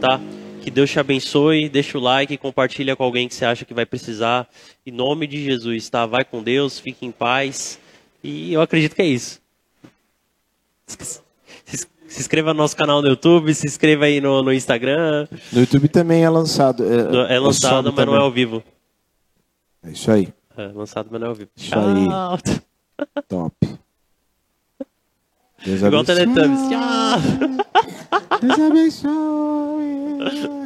[0.00, 0.20] tá?
[0.62, 3.84] Que Deus te abençoe, deixa o like, compartilha com alguém que você acha que vai
[3.84, 4.48] precisar.
[4.86, 6.06] Em nome de Jesus, tá?
[6.06, 7.80] Vai com Deus, fique em paz.
[8.22, 9.40] E eu acredito que é isso.
[12.08, 15.26] Se inscreva no nosso canal no YouTube, se inscreva aí no, no Instagram.
[15.52, 16.84] No YouTube também é lançado.
[16.84, 18.06] É, é lançado, mas também.
[18.06, 18.62] não é ao vivo.
[19.82, 20.32] É isso aí.
[20.56, 21.50] É lançado, mas não é ao vivo.
[21.56, 22.06] Isso aí.
[23.28, 23.54] Top.
[25.64, 26.60] Deus Igual o Teletubbies.
[28.40, 29.06] Deus abençoe.